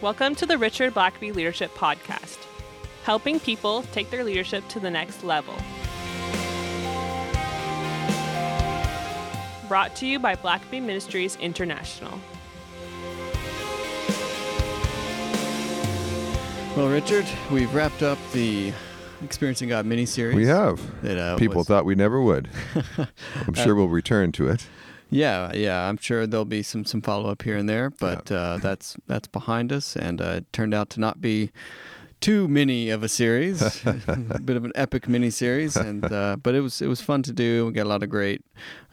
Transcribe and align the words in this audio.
Welcome 0.00 0.34
to 0.36 0.46
the 0.46 0.56
Richard 0.56 0.94
Blackaby 0.94 1.34
Leadership 1.34 1.74
Podcast, 1.74 2.38
helping 3.04 3.38
people 3.38 3.82
take 3.92 4.10
their 4.10 4.24
leadership 4.24 4.66
to 4.68 4.80
the 4.80 4.90
next 4.90 5.22
level. 5.24 5.54
Brought 9.68 9.94
to 9.96 10.06
you 10.06 10.18
by 10.18 10.36
Blackaby 10.36 10.82
Ministries 10.82 11.36
International. 11.36 12.18
Well, 16.76 16.88
Richard, 16.88 17.26
we've 17.50 17.72
wrapped 17.74 18.02
up 18.02 18.18
the 18.32 18.72
Experiencing 19.22 19.68
God 19.68 19.84
mini 19.84 20.06
series. 20.06 20.34
We 20.34 20.46
have. 20.46 20.80
That, 21.02 21.18
uh, 21.18 21.36
People 21.36 21.58
was- 21.58 21.66
thought 21.66 21.84
we 21.84 21.94
never 21.94 22.22
would. 22.22 22.48
I'm 23.46 23.52
sure 23.52 23.74
we'll 23.74 23.88
return 23.88 24.32
to 24.32 24.48
it. 24.48 24.66
Yeah, 25.10 25.52
yeah. 25.52 25.88
I'm 25.88 25.96
sure 25.96 26.26
there'll 26.26 26.44
be 26.44 26.62
some 26.62 26.84
some 26.84 27.02
follow 27.02 27.30
up 27.30 27.42
here 27.42 27.56
and 27.56 27.68
there, 27.68 27.90
but 27.90 28.30
uh, 28.30 28.58
that's 28.58 28.96
that's 29.06 29.28
behind 29.28 29.72
us, 29.72 29.96
and 29.96 30.20
uh, 30.20 30.36
it 30.38 30.52
turned 30.52 30.72
out 30.72 30.88
to 30.90 31.00
not 31.00 31.20
be 31.20 31.50
too 32.20 32.48
many 32.48 32.90
of 32.90 33.02
a 33.02 33.08
series, 33.08 33.62
a 33.86 34.40
bit 34.44 34.56
of 34.56 34.64
an 34.64 34.72
epic 34.74 35.08
mini 35.08 35.30
series, 35.30 35.76
and 35.76 36.04
uh, 36.12 36.36
but 36.42 36.54
it 36.54 36.60
was 36.60 36.82
it 36.82 36.86
was 36.86 37.00
fun 37.00 37.22
to 37.22 37.32
do. 37.32 37.66
We 37.66 37.72
got 37.72 37.86
a 37.86 37.88
lot 37.88 38.02
of 38.02 38.10
great 38.10 38.44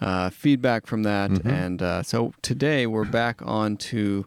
uh, 0.02 0.30
feedback 0.30 0.88
from 0.88 1.04
that, 1.04 1.30
Mm-hmm. 1.32 1.50
and 1.50 1.82
uh, 1.82 2.04
so 2.04 2.34
today 2.42 2.88
we're 2.88 3.04
back 3.06 3.42
on 3.44 3.76
to 3.78 4.26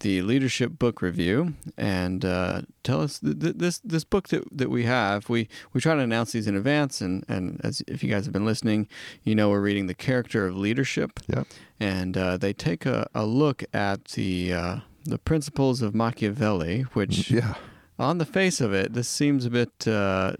the 0.00 0.22
leadership 0.22 0.78
book 0.78 1.00
review, 1.00 1.54
and 1.78 2.24
uh, 2.24 2.62
tell 2.82 3.00
us 3.02 3.20
th- 3.20 3.38
th- 3.38 3.54
this 3.56 3.78
this 3.84 4.04
book 4.04 4.28
that, 4.28 4.42
that 4.50 4.68
we 4.70 4.84
have. 4.84 5.28
We 5.28 5.48
we 5.72 5.80
try 5.80 5.94
to 5.94 6.00
announce 6.00 6.32
these 6.32 6.46
in 6.48 6.56
advance, 6.56 7.00
and 7.00 7.24
and 7.28 7.60
as 7.62 7.82
if 7.86 8.02
you 8.02 8.10
guys 8.10 8.24
have 8.26 8.32
been 8.32 8.46
listening, 8.46 8.88
you 9.22 9.34
know 9.34 9.48
we're 9.50 9.60
reading 9.60 9.86
the 9.86 9.94
character 9.94 10.46
of 10.46 10.56
leadership 10.56 11.20
Yep. 11.28 11.46
and 11.78 12.16
uh, 12.16 12.36
they 12.36 12.52
take 12.52 12.84
a, 12.86 13.08
a 13.14 13.24
look 13.24 13.62
at 13.72 14.04
the 14.16 14.52
uh, 14.52 14.76
the 15.04 15.18
principles 15.18 15.82
of 15.82 15.94
Machiavelli, 15.94 16.82
which 16.94 17.30
Yeah. 17.30 17.54
On 18.00 18.18
the 18.18 18.24
face 18.26 18.60
of 18.60 18.72
it, 18.72 18.92
this 18.94 19.08
seems 19.08 19.44
a 19.44 19.50
bit 19.50 19.86
uh, 19.86 20.32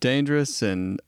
dangerous 0.00 0.62
and 0.62 1.00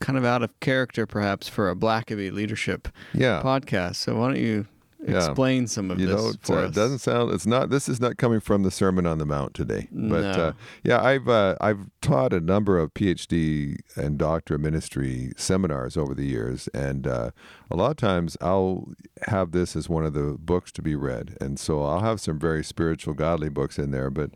kind 0.00 0.16
of 0.18 0.24
out 0.24 0.42
of 0.42 0.58
character, 0.60 1.06
perhaps, 1.06 1.48
for 1.48 1.70
a 1.70 1.76
Blackaby 1.76 2.32
leadership 2.32 2.88
Yeah. 3.12 3.42
podcast. 3.44 3.96
So 3.96 4.16
why 4.18 4.28
don't 4.28 4.38
you 4.42 4.66
Yeah. 5.06 5.16
explain 5.26 5.66
some 5.66 5.90
of 5.90 5.98
you 6.00 6.06
this 6.06 6.16
know, 6.22 6.28
it 6.30 6.36
for 6.42 6.58
uh, 6.58 6.68
us? 6.68 6.74
doesn't 6.74 6.98
sound. 7.00 7.32
It's 7.32 7.46
not. 7.46 7.68
This 7.70 7.88
is 7.88 8.00
not 8.00 8.16
coming 8.16 8.40
from 8.40 8.62
the 8.62 8.70
Sermon 8.70 9.06
on 9.06 9.18
the 9.18 9.26
Mount 9.26 9.52
today. 9.54 9.88
But 9.92 10.22
No. 10.22 10.30
uh, 10.30 10.52
yeah, 10.84 11.02
I've 11.02 11.28
uh, 11.28 11.56
I've 11.60 11.90
taught 12.00 12.32
a 12.32 12.40
number 12.40 12.78
of 12.78 12.92
PhD 12.94 13.76
and 13.96 14.16
doctor 14.18 14.54
of 14.54 14.60
ministry 14.62 15.32
seminars 15.36 15.96
over 15.98 16.14
the 16.14 16.26
years, 16.26 16.68
and 16.74 17.06
uh, 17.06 17.30
a 17.70 17.76
lot 17.76 17.90
of 17.90 17.96
times 17.98 18.36
I'll 18.40 18.88
have 19.28 19.52
this 19.52 19.76
as 19.76 19.88
one 19.88 20.04
of 20.06 20.12
the 20.14 20.36
books 20.38 20.72
to 20.72 20.82
be 20.82 20.94
read, 20.94 21.36
and 21.42 21.58
so 21.58 21.82
I'll 21.82 22.00
have 22.00 22.20
some 22.20 22.38
very 22.38 22.64
spiritual, 22.64 23.12
godly 23.14 23.50
books 23.50 23.78
in 23.78 23.90
there, 23.90 24.08
but. 24.10 24.30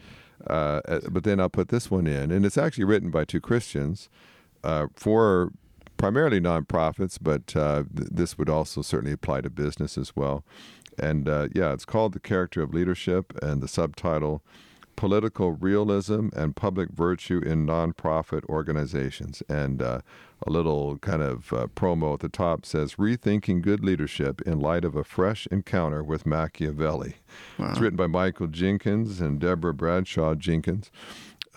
Uh, 0.49 0.81
uh, 0.87 1.01
but 1.11 1.25
then 1.25 1.41
I'll 1.41 1.49
put 1.49 1.69
this 1.69 1.91
one 1.91 2.07
in, 2.07 2.31
and 2.31 2.45
it's 2.45 2.59
actually 2.59 2.85
written 2.85 3.11
by 3.11 3.25
two 3.25 3.41
Christians 3.41 4.09
uh, 4.63 4.89
for 4.95 5.53
primarily 5.97 6.41
nonprofits, 6.41 7.19
but 7.21 7.55
uh, 7.57 7.85
th- 7.97 8.09
this 8.11 8.37
would 8.37 8.49
also 8.49 8.83
certainly 8.83 9.13
apply 9.13 9.41
to 9.43 9.51
business 9.51 9.97
as 9.97 10.15
well. 10.15 10.45
And 10.99 11.29
uh, 11.29 11.49
yeah, 11.55 11.73
it's 11.73 11.85
called 11.85 12.13
The 12.13 12.21
Character 12.21 12.63
of 12.63 12.75
Leadership, 12.75 13.33
and 13.43 13.63
the 13.63 13.69
subtitle 13.69 14.43
Political 14.97 15.53
Realism 15.53 16.29
and 16.35 16.57
Public 16.57 16.91
Virtue 16.91 17.41
in 17.45 17.67
Nonprofit 17.67 18.45
Organizations. 18.47 19.43
And 19.49 19.83
uh, 19.83 20.01
a 20.47 20.51
little 20.51 20.99
kind 20.99 21.23
of 21.23 21.53
uh, 21.53 21.67
promo 21.75 22.15
at 22.15 22.21
the 22.21 22.29
top 22.29 22.67
says 22.67 22.95
Rethinking 22.95 23.63
Good 23.63 23.85
Leadership 23.85 24.41
in 24.43 24.61
Light 24.61 24.85
of 24.85 24.95
a 24.95 25.05
Fresh 25.05 25.47
Encounter 25.51 26.03
with 26.03 26.27
Machiavelli. 26.27 27.17
It's 27.59 27.81
written 27.81 27.97
by 27.97 28.07
Michael 28.07 28.49
Jinkins 28.49 29.21
and 29.21 29.41
Deborah 29.41 29.75
Bradshaw 29.75 30.35
Jinkins. 30.35 30.91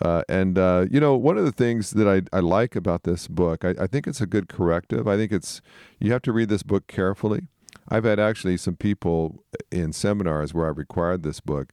Uh, 0.00 0.22
and 0.28 0.58
uh, 0.58 0.86
you 0.90 1.00
know, 1.00 1.16
one 1.16 1.36
of 1.36 1.44
the 1.44 1.52
things 1.52 1.90
that 1.90 2.06
I, 2.06 2.36
I 2.36 2.40
like 2.40 2.76
about 2.76 3.02
this 3.02 3.26
book, 3.26 3.64
I, 3.64 3.74
I 3.80 3.86
think 3.86 4.06
it's 4.06 4.20
a 4.20 4.26
good 4.26 4.48
corrective. 4.48 5.08
I 5.08 5.16
think 5.16 5.32
it's 5.32 5.60
you 5.98 6.12
have 6.12 6.22
to 6.22 6.32
read 6.32 6.48
this 6.48 6.62
book 6.62 6.86
carefully. 6.86 7.42
I've 7.88 8.04
had 8.04 8.20
actually 8.20 8.58
some 8.58 8.76
people 8.76 9.42
in 9.72 9.92
seminars 9.92 10.54
where 10.54 10.66
I 10.66 10.70
required 10.70 11.22
this 11.22 11.40
book 11.40 11.72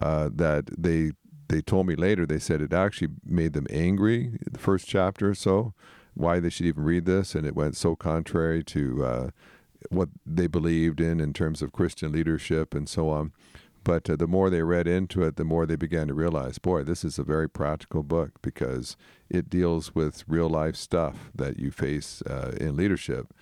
uh, 0.00 0.28
that 0.32 0.70
they 0.76 1.12
they 1.48 1.60
told 1.60 1.86
me 1.86 1.94
later 1.94 2.24
they 2.24 2.38
said 2.38 2.62
it 2.62 2.72
actually 2.72 3.08
made 3.26 3.52
them 3.52 3.66
angry 3.68 4.38
the 4.50 4.58
first 4.58 4.86
chapter 4.86 5.30
or 5.30 5.34
so 5.34 5.74
why 6.14 6.40
they 6.40 6.48
should 6.48 6.66
even 6.66 6.84
read 6.84 7.04
this 7.04 7.34
and 7.34 7.46
it 7.46 7.54
went 7.54 7.76
so 7.76 7.96
contrary 7.96 8.62
to 8.62 9.04
uh, 9.04 9.30
what 9.90 10.08
they 10.26 10.46
believed 10.46 11.00
in 11.00 11.20
in 11.20 11.32
terms 11.32 11.62
of 11.62 11.72
Christian 11.72 12.12
leadership 12.12 12.74
and 12.74 12.88
so 12.88 13.08
on. 13.08 13.32
But 13.84 14.08
uh, 14.08 14.16
the 14.16 14.28
more 14.28 14.48
they 14.48 14.62
read 14.62 14.86
into 14.86 15.22
it, 15.24 15.36
the 15.36 15.44
more 15.44 15.66
they 15.66 15.76
began 15.76 16.06
to 16.06 16.14
realize, 16.14 16.58
boy, 16.58 16.84
this 16.84 17.04
is 17.04 17.18
a 17.18 17.24
very 17.24 17.48
practical 17.48 18.04
book 18.04 18.40
because 18.40 18.96
it 19.28 19.50
deals 19.50 19.94
with 19.94 20.24
real 20.28 20.48
life 20.48 20.76
stuff 20.76 21.30
that 21.34 21.58
you 21.58 21.72
face 21.72 22.22
uh, 22.22 22.56
in 22.60 22.76
leadership. 22.76 23.34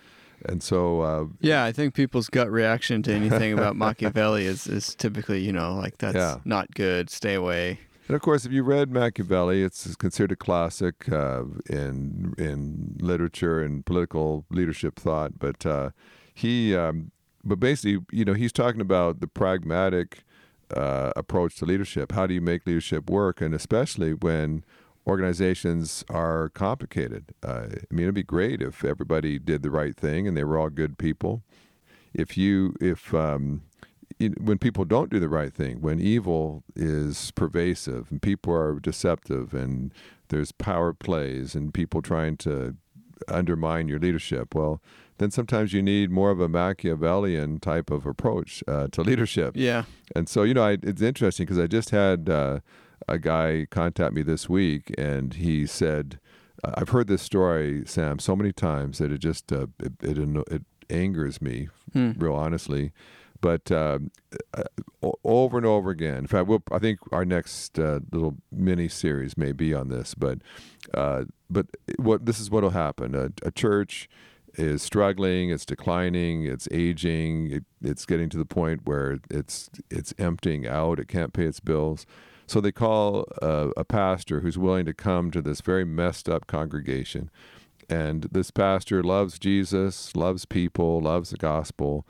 And 0.45 0.61
so, 0.63 1.01
uh, 1.01 1.25
yeah, 1.39 1.63
I 1.63 1.71
think 1.71 1.93
people's 1.93 2.27
gut 2.29 2.49
reaction 2.51 3.03
to 3.03 3.13
anything 3.13 3.53
about 3.53 3.75
Machiavelli 3.85 4.45
is, 4.45 4.67
is 4.67 4.95
typically, 4.95 5.39
you 5.41 5.51
know, 5.51 5.75
like 5.75 5.97
that's 5.97 6.15
Yeah. 6.15 6.37
not 6.45 6.73
good, 6.73 7.09
stay 7.09 7.33
away. 7.35 7.79
And 8.07 8.15
of 8.15 8.21
course, 8.21 8.45
if 8.45 8.51
you 8.51 8.63
read 8.63 8.91
Machiavelli, 8.91 9.63
it's 9.63 9.95
considered 9.95 10.33
a 10.33 10.35
classic 10.35 11.09
uh, 11.11 11.43
in 11.69 12.33
in 12.37 12.97
literature 12.99 13.61
and 13.61 13.85
political 13.85 14.43
leadership 14.49 14.99
thought. 14.99 15.39
But 15.39 15.65
uh, 15.65 15.91
he, 16.33 16.75
um, 16.75 17.11
but 17.43 17.59
basically, 17.59 17.99
you 18.11 18.25
know, 18.25 18.33
he's 18.33 18.51
talking 18.51 18.81
about 18.81 19.21
the 19.21 19.27
pragmatic 19.27 20.23
uh, 20.75 21.11
approach 21.15 21.55
to 21.57 21.65
leadership. 21.65 22.11
How 22.11 22.27
do 22.27 22.33
you 22.33 22.41
make 22.41 22.65
leadership 22.67 23.09
work, 23.09 23.39
and 23.39 23.53
especially 23.53 24.13
when 24.13 24.65
organizations 25.07 26.03
are 26.09 26.49
complicated. 26.49 27.25
Uh, 27.43 27.67
I 27.71 27.93
mean, 27.93 28.03
it'd 28.03 28.15
be 28.15 28.23
great 28.23 28.61
if 28.61 28.83
everybody 28.83 29.39
did 29.39 29.63
the 29.63 29.71
right 29.71 29.95
thing 29.95 30.27
and 30.27 30.35
they 30.37 30.43
were 30.43 30.57
all 30.57 30.69
good 30.69 30.97
people. 30.97 31.43
If 32.13 32.37
you, 32.37 32.75
if 32.81 33.13
um, 33.13 33.61
you- 34.19 34.35
when 34.39 34.57
people 34.57 34.85
don't 34.85 35.09
do 35.09 35.19
the 35.19 35.29
right 35.29 35.53
thing, 35.53 35.81
when 35.81 35.99
evil 35.99 36.63
is 36.75 37.31
pervasive 37.31 38.07
and 38.11 38.21
people 38.21 38.53
are 38.53 38.79
deceptive 38.79 39.53
and 39.53 39.93
there's 40.29 40.51
power 40.51 40.93
plays 40.93 41.55
and 41.55 41.73
people 41.73 42.01
trying 42.01 42.37
to 42.37 42.75
undermine 43.27 43.87
your 43.87 43.99
leadership, 43.99 44.53
well, 44.55 44.81
then 45.17 45.29
sometimes 45.31 45.71
you 45.73 45.81
need 45.83 46.09
more 46.09 46.31
of 46.31 46.39
a 46.39 46.49
Machiavellian 46.49 47.59
type 47.59 47.91
of 47.91 48.05
approach 48.05 48.63
uh, 48.67 48.87
to 48.91 49.01
leadership. 49.01 49.53
Yeah. 49.55 49.83
And 50.15 50.27
so, 50.27 50.43
you 50.43 50.53
know, 50.53 50.63
I, 50.63 50.77
it's 50.81 51.01
interesting 51.01 51.45
because 51.45 51.59
I 51.59 51.67
just 51.67 51.91
had 51.91 52.29
uh, 52.29 52.59
a 53.07 53.17
guy 53.19 53.67
contact 53.69 54.13
me 54.13 54.21
this 54.21 54.49
week, 54.49 54.93
and 54.97 55.33
he 55.33 55.65
said, 55.65 56.19
"I've 56.63 56.89
heard 56.89 57.07
this 57.07 57.21
story, 57.21 57.83
Sam, 57.85 58.19
so 58.19 58.35
many 58.35 58.51
times 58.51 58.97
that 58.99 59.11
it 59.11 59.19
just 59.19 59.51
uh, 59.51 59.67
it, 59.79 59.93
it 60.01 60.17
it 60.51 60.63
angers 60.89 61.41
me, 61.41 61.69
real 61.93 62.33
honestly." 62.35 62.91
But 63.41 63.71
um, 63.71 64.11
uh, 64.55 64.63
over 65.23 65.57
and 65.57 65.65
over 65.65 65.89
again. 65.89 66.17
In 66.19 66.27
fact, 66.27 66.45
we'll, 66.45 66.61
I 66.71 66.77
think 66.77 66.99
our 67.11 67.25
next 67.25 67.79
uh, 67.79 68.01
little 68.11 68.37
mini 68.51 68.87
series 68.87 69.35
may 69.35 69.51
be 69.51 69.73
on 69.73 69.89
this. 69.89 70.13
But 70.13 70.39
uh, 70.93 71.23
but 71.49 71.65
what 71.97 72.25
this 72.27 72.39
is 72.39 72.51
what 72.51 72.61
will 72.63 72.69
happen: 72.69 73.15
a, 73.15 73.31
a 73.43 73.49
church 73.49 74.07
is 74.55 74.81
struggling, 74.83 75.49
it's 75.49 75.65
declining, 75.65 76.45
it's 76.45 76.67
aging, 76.71 77.51
it, 77.51 77.63
it's 77.81 78.05
getting 78.05 78.29
to 78.29 78.37
the 78.37 78.45
point 78.45 78.81
where 78.85 79.19
it's 79.29 79.69
it's 79.89 80.13
emptying 80.17 80.67
out, 80.67 80.99
it 80.99 81.07
can't 81.07 81.33
pay 81.33 81.45
its 81.45 81.59
bills. 81.59 82.05
So 82.51 82.59
they 82.59 82.73
call 82.73 83.23
a, 83.41 83.69
a 83.77 83.85
pastor 83.85 84.41
who's 84.41 84.57
willing 84.57 84.83
to 84.83 84.93
come 84.93 85.31
to 85.31 85.41
this 85.41 85.61
very 85.61 85.85
messed 85.85 86.27
up 86.27 86.47
congregation. 86.47 87.31
And 87.89 88.23
this 88.23 88.51
pastor 88.51 89.01
loves 89.01 89.39
Jesus, 89.39 90.13
loves 90.17 90.43
people, 90.43 90.99
loves 90.99 91.29
the 91.29 91.37
gospel, 91.37 92.05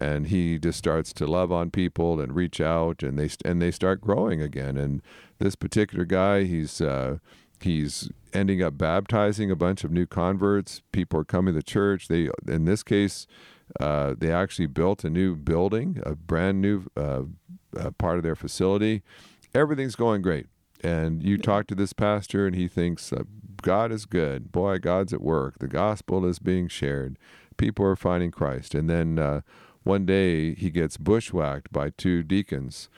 and 0.00 0.26
he 0.26 0.58
just 0.58 0.78
starts 0.78 1.12
to 1.12 1.28
love 1.28 1.52
on 1.52 1.70
people 1.70 2.18
and 2.18 2.34
reach 2.34 2.60
out, 2.60 3.04
and 3.04 3.16
they 3.16 3.30
and 3.44 3.62
they 3.62 3.70
start 3.70 4.00
growing 4.00 4.42
again. 4.42 4.76
And 4.76 5.00
this 5.38 5.54
particular 5.54 6.04
guy, 6.04 6.42
he's 6.42 6.80
uh, 6.80 7.18
he's 7.60 8.10
ending 8.32 8.64
up 8.64 8.76
baptizing 8.76 9.48
a 9.52 9.56
bunch 9.56 9.84
of 9.84 9.92
new 9.92 10.06
converts. 10.06 10.82
People 10.90 11.20
are 11.20 11.24
coming 11.24 11.54
to 11.54 11.62
church. 11.62 12.08
They, 12.08 12.30
in 12.48 12.64
this 12.64 12.82
case, 12.82 13.28
uh, 13.78 14.14
they 14.18 14.32
actually 14.32 14.66
built 14.66 15.04
a 15.04 15.08
new 15.10 15.36
building, 15.36 16.02
a 16.04 16.16
brand 16.16 16.60
new 16.60 16.82
uh, 16.96 17.22
uh, 17.78 17.92
part 17.92 18.16
of 18.16 18.24
their 18.24 18.34
facility. 18.34 19.04
Everything's 19.54 19.96
going 19.96 20.22
great. 20.22 20.46
And 20.82 21.22
you 21.22 21.38
talk 21.38 21.66
to 21.68 21.74
this 21.74 21.92
pastor, 21.92 22.46
and 22.46 22.54
he 22.54 22.68
thinks 22.68 23.12
uh, 23.12 23.22
God 23.62 23.92
is 23.92 24.04
good. 24.04 24.52
Boy, 24.52 24.78
God's 24.78 25.12
at 25.14 25.22
work. 25.22 25.58
The 25.58 25.68
gospel 25.68 26.26
is 26.26 26.38
being 26.38 26.68
shared. 26.68 27.18
People 27.56 27.86
are 27.86 27.96
finding 27.96 28.30
Christ. 28.30 28.74
And 28.74 28.90
then 28.90 29.18
uh, 29.18 29.40
one 29.84 30.04
day 30.04 30.54
he 30.54 30.70
gets 30.70 30.96
bushwhacked 30.96 31.72
by 31.72 31.90
two 31.90 32.22
deacons, 32.22 32.88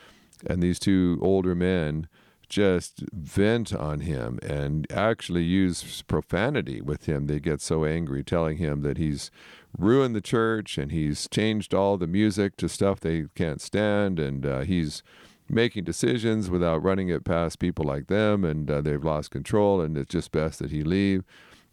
and 0.45 0.61
these 0.61 0.79
two 0.79 1.19
older 1.21 1.53
men 1.55 2.07
just 2.49 3.03
vent 3.11 3.73
on 3.73 3.99
him 3.99 4.39
and 4.41 4.89
actually 4.91 5.43
use 5.43 6.01
profanity 6.03 6.79
with 6.79 7.05
him. 7.05 7.27
They 7.27 7.41
get 7.41 7.59
so 7.59 7.83
angry, 7.83 8.23
telling 8.23 8.57
him 8.57 8.81
that 8.83 8.97
he's 8.97 9.31
ruined 9.77 10.15
the 10.15 10.21
church 10.21 10.77
and 10.77 10.91
he's 10.91 11.27
changed 11.27 11.73
all 11.73 11.97
the 11.97 12.07
music 12.07 12.55
to 12.57 12.69
stuff 12.69 13.01
they 13.01 13.25
can't 13.35 13.61
stand, 13.61 14.17
and 14.17 14.45
uh, 14.45 14.61
he's 14.61 15.03
making 15.49 15.83
decisions 15.83 16.49
without 16.49 16.83
running 16.83 17.09
it 17.09 17.23
past 17.23 17.59
people 17.59 17.85
like 17.85 18.07
them, 18.07 18.43
and 18.43 18.69
uh, 18.69 18.81
they've 18.81 19.03
lost 19.03 19.31
control, 19.31 19.81
and 19.81 19.97
it's 19.97 20.11
just 20.11 20.31
best 20.31 20.59
that 20.59 20.71
he 20.71 20.83
leave. 20.83 21.23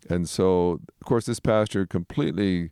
And 0.09 0.29
so, 0.29 0.81
of 1.01 1.07
course, 1.07 1.27
this 1.27 1.41
pastor 1.41 1.87
completely 1.87 2.71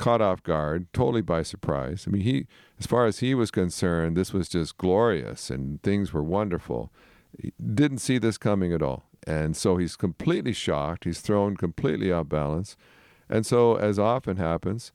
caught 0.00 0.22
off 0.22 0.42
guard, 0.42 0.86
totally 0.92 1.20
by 1.20 1.42
surprise. 1.42 2.04
I 2.06 2.10
mean, 2.10 2.22
he, 2.22 2.46
as 2.78 2.86
far 2.86 3.06
as 3.06 3.18
he 3.18 3.34
was 3.34 3.50
concerned, 3.50 4.16
this 4.16 4.32
was 4.32 4.48
just 4.48 4.78
glorious 4.78 5.50
and 5.50 5.82
things 5.82 6.12
were 6.12 6.22
wonderful. 6.22 6.90
He 7.38 7.52
didn't 7.74 7.98
see 7.98 8.16
this 8.18 8.38
coming 8.38 8.72
at 8.72 8.82
all. 8.82 9.04
And 9.26 9.54
so 9.54 9.76
he's 9.76 9.96
completely 9.96 10.54
shocked. 10.54 11.04
He's 11.04 11.20
thrown 11.20 11.56
completely 11.56 12.10
off 12.10 12.30
balance. 12.30 12.76
And 13.28 13.44
so, 13.44 13.76
as 13.76 13.98
often 13.98 14.38
happens, 14.38 14.90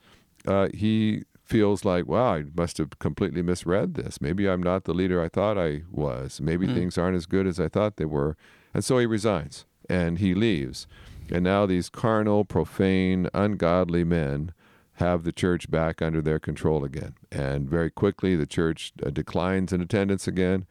uh, 0.48 0.69
he 0.74 1.24
feels 1.45 1.86
like, 1.86 2.07
wow, 2.07 2.36
I 2.36 2.44
must 2.56 2.77
have 2.80 2.97
completely 3.00 3.42
misread 3.42 3.94
this. 3.94 4.19
Maybe 4.19 4.50
I'm 4.50 4.63
not 4.63 4.83
the 4.86 4.94
leader 4.94 5.24
I 5.24 5.30
thought 5.30 5.57
I 5.57 5.83
was. 5.92 6.42
Maybe 6.42 6.68
mm. 6.68 6.74
things 6.74 6.97
aren't 6.97 7.15
as 7.15 7.25
good 7.25 7.47
as 7.47 7.59
I 7.59 7.68
thought 7.68 7.97
they 7.97 8.06
were. 8.06 8.36
And 8.74 8.83
so 8.83 8.97
he 8.97 9.06
resigns 9.06 9.65
and 9.89 10.18
he 10.19 10.33
leaves. 10.33 10.88
And 11.31 11.44
now 11.44 11.65
these 11.65 11.89
carnal, 11.89 12.45
profane, 12.45 13.30
ungodly 13.33 14.03
men 14.03 14.53
have 14.95 15.24
the 15.24 15.31
church 15.31 15.69
back 15.69 16.01
under 16.01 16.21
their 16.21 16.39
control 16.39 16.83
again. 16.83 17.15
And 17.31 17.69
very 17.69 17.92
quickly, 17.92 18.36
the 18.36 18.45
church 18.45 18.94
uh, 19.06 19.09
declines 19.09 19.74
in 19.74 19.81
attendance 19.81 20.27
again. 20.27 20.65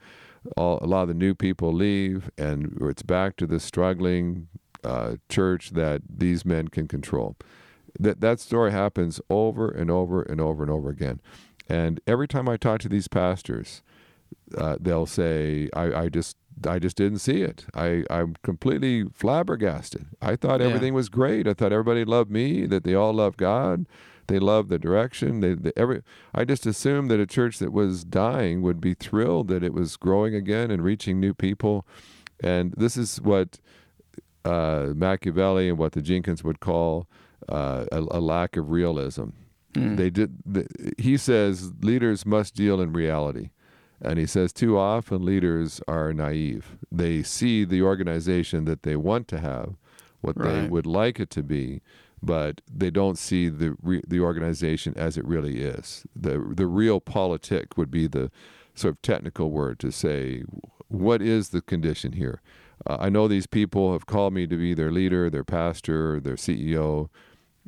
All, 0.57 0.79
a 0.83 0.87
lot 0.87 1.03
of 1.03 1.09
the 1.09 1.15
new 1.15 1.35
people 1.35 1.73
leave, 1.73 2.31
and 2.37 2.77
it's 2.83 3.03
back 3.03 3.37
to 3.37 3.47
the 3.47 3.61
struggling 3.61 4.49
uh, 4.83 5.17
church 5.29 5.71
that 5.71 6.03
these 6.09 6.45
men 6.45 6.69
can 6.69 6.87
control. 6.87 7.37
That 7.99 8.21
that 8.21 8.41
story 8.41 8.73
happens 8.73 9.21
over 9.31 9.69
and 9.69 9.91
over 9.91 10.23
and 10.23 10.41
over 10.41 10.63
and 10.63 10.71
over 10.71 10.89
again. 10.91 11.21
And 11.69 12.01
every 12.07 12.29
time 12.29 12.49
I 12.49 12.57
talk 12.57 12.81
to 12.81 12.89
these 12.89 13.09
pastors, 13.09 13.83
uh, 14.57 14.77
they'll 14.81 15.07
say, 15.07 15.69
I, 15.75 16.03
I 16.03 16.09
just 16.09 16.37
I 16.67 16.79
just 16.79 16.97
didn't 16.97 17.19
see 17.19 17.43
it. 17.43 17.67
I, 17.75 18.05
I'm 18.11 18.37
completely 18.43 19.05
flabbergasted. 19.13 20.07
I 20.23 20.37
thought 20.37 20.61
yeah. 20.61 20.67
everything 20.67 20.95
was 20.95 21.09
great. 21.09 21.49
I 21.49 21.55
thought 21.55 21.73
everybody 21.73 22.05
loved 22.05 22.31
me, 22.31 22.67
that 22.67 22.85
they 22.85 22.95
all 22.95 23.13
loved 23.13 23.39
God, 23.39 23.87
they 24.27 24.39
loved 24.39 24.71
the 24.71 24.79
direction. 24.79 25.41
They, 25.41 25.55
they, 25.55 25.73
every 25.77 26.03
I 26.35 26.45
just 26.45 26.67
assumed 26.67 27.11
that 27.11 27.21
a 27.21 27.27
church 27.27 27.59
that 27.59 27.73
was 27.73 28.05
dying 28.05 28.63
would 28.63 28.81
be 28.81 28.95
thrilled 28.95 29.49
that 29.49 29.63
it 29.63 29.73
was 29.73 29.97
growing 29.97 30.35
again 30.35 30.71
and 30.71 30.83
reaching 30.83 31.21
new 31.21 31.35
people. 31.35 31.87
And 32.43 32.73
this 32.77 32.97
is 32.97 33.21
what 33.21 33.59
uh, 34.45 34.93
Machiavelli 34.95 35.69
and 35.69 35.79
what 35.79 35.93
the 35.93 36.03
Jinkins 36.03 36.45
would 36.45 36.61
call 36.61 37.07
uh, 37.49 37.87
a, 37.93 37.99
a, 37.99 38.21
lack 38.21 38.57
of 38.57 38.71
realism. 38.71 39.31
Mm. 39.75 39.97
They 39.97 40.11
did. 40.11 40.37
The, 40.45 40.67
he 40.99 41.17
says 41.17 41.73
leaders 41.81 42.25
must 42.25 42.55
deal 42.55 42.81
in 42.81 42.93
reality. 42.93 43.51
And 44.01 44.19
he 44.19 44.27
says 44.27 44.53
too 44.53 44.79
often 44.79 45.25
leaders 45.25 45.81
are 45.89 46.13
naive. 46.13 46.77
They 46.93 47.23
see 47.23 47.65
the 47.65 47.83
organization 47.83 48.65
that 48.67 48.83
they 48.83 48.97
want 48.97 49.29
to 49.29 49.41
have, 49.41 49.77
what 50.21 50.37
right. 50.37 50.53
they 50.53 50.69
would 50.69 50.87
like 50.87 51.19
it 51.19 51.31
to 51.31 51.43
be, 51.43 51.81
but 52.23 52.61
they 52.71 52.91
don't 52.91 53.19
see 53.19 53.49
the 53.49 53.77
re- 53.83 54.03
the 54.07 54.21
organization 54.21 54.95
as 54.97 55.17
it 55.17 55.25
really 55.25 55.63
is. 55.63 56.05
The 56.15 56.33
the 56.33 56.65
realpolitik 56.65 57.77
would 57.77 57.91
be 57.91 58.07
the 58.07 58.31
sort 58.75 58.95
of 58.95 59.03
technical 59.03 59.51
word 59.51 59.79
to 59.79 59.91
say 59.91 60.43
what 60.89 61.23
is 61.23 61.51
the 61.51 61.63
condition 61.63 62.13
here. 62.13 62.41
Uh, 62.87 62.97
I 63.01 63.09
know 63.09 63.29
these 63.29 63.47
people 63.47 63.93
have 63.93 64.07
called 64.07 64.33
me 64.33 64.47
to 64.47 64.57
be 64.57 64.75
their 64.75 64.91
leader, 64.91 65.31
their 65.31 65.45
pastor, 65.45 66.21
their 66.21 66.35
CEO, 66.35 67.09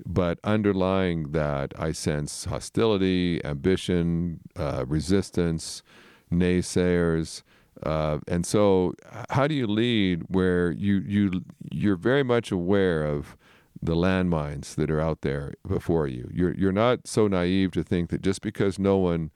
but 0.05 0.39
underlying 0.45 1.33
that, 1.33 1.73
I 1.79 1.93
sense 1.93 2.45
hostility, 2.45 3.43
ambition, 3.45 4.41
uh, 4.57 4.85
resistance, 4.87 5.83
naysayers. 6.31 7.43
Uh, 7.83 8.19
and 8.27 8.45
so, 8.45 8.95
how 9.31 9.47
do 9.47 9.55
you 9.55 9.67
lead 9.67 10.25
where 10.29 10.71
you 10.71 10.97
you 11.07 11.43
you're 11.71 11.97
very 11.97 12.23
much 12.23 12.51
aware 12.51 13.05
of 13.05 13.37
the 13.83 13.95
landmines 13.95 14.75
that 14.75 14.91
are 14.91 15.01
out 15.01 15.23
there 15.23 15.55
before 15.67 16.07
you. 16.07 16.31
You're 16.33 16.55
you're 16.55 16.73
not 16.73 17.07
so 17.07 17.29
naive 17.29 17.73
to 17.73 17.83
think 17.83 18.11
that 18.11 18.23
just 18.23 18.43
because 18.43 18.79
no 18.79 18.97
one 18.97 19.31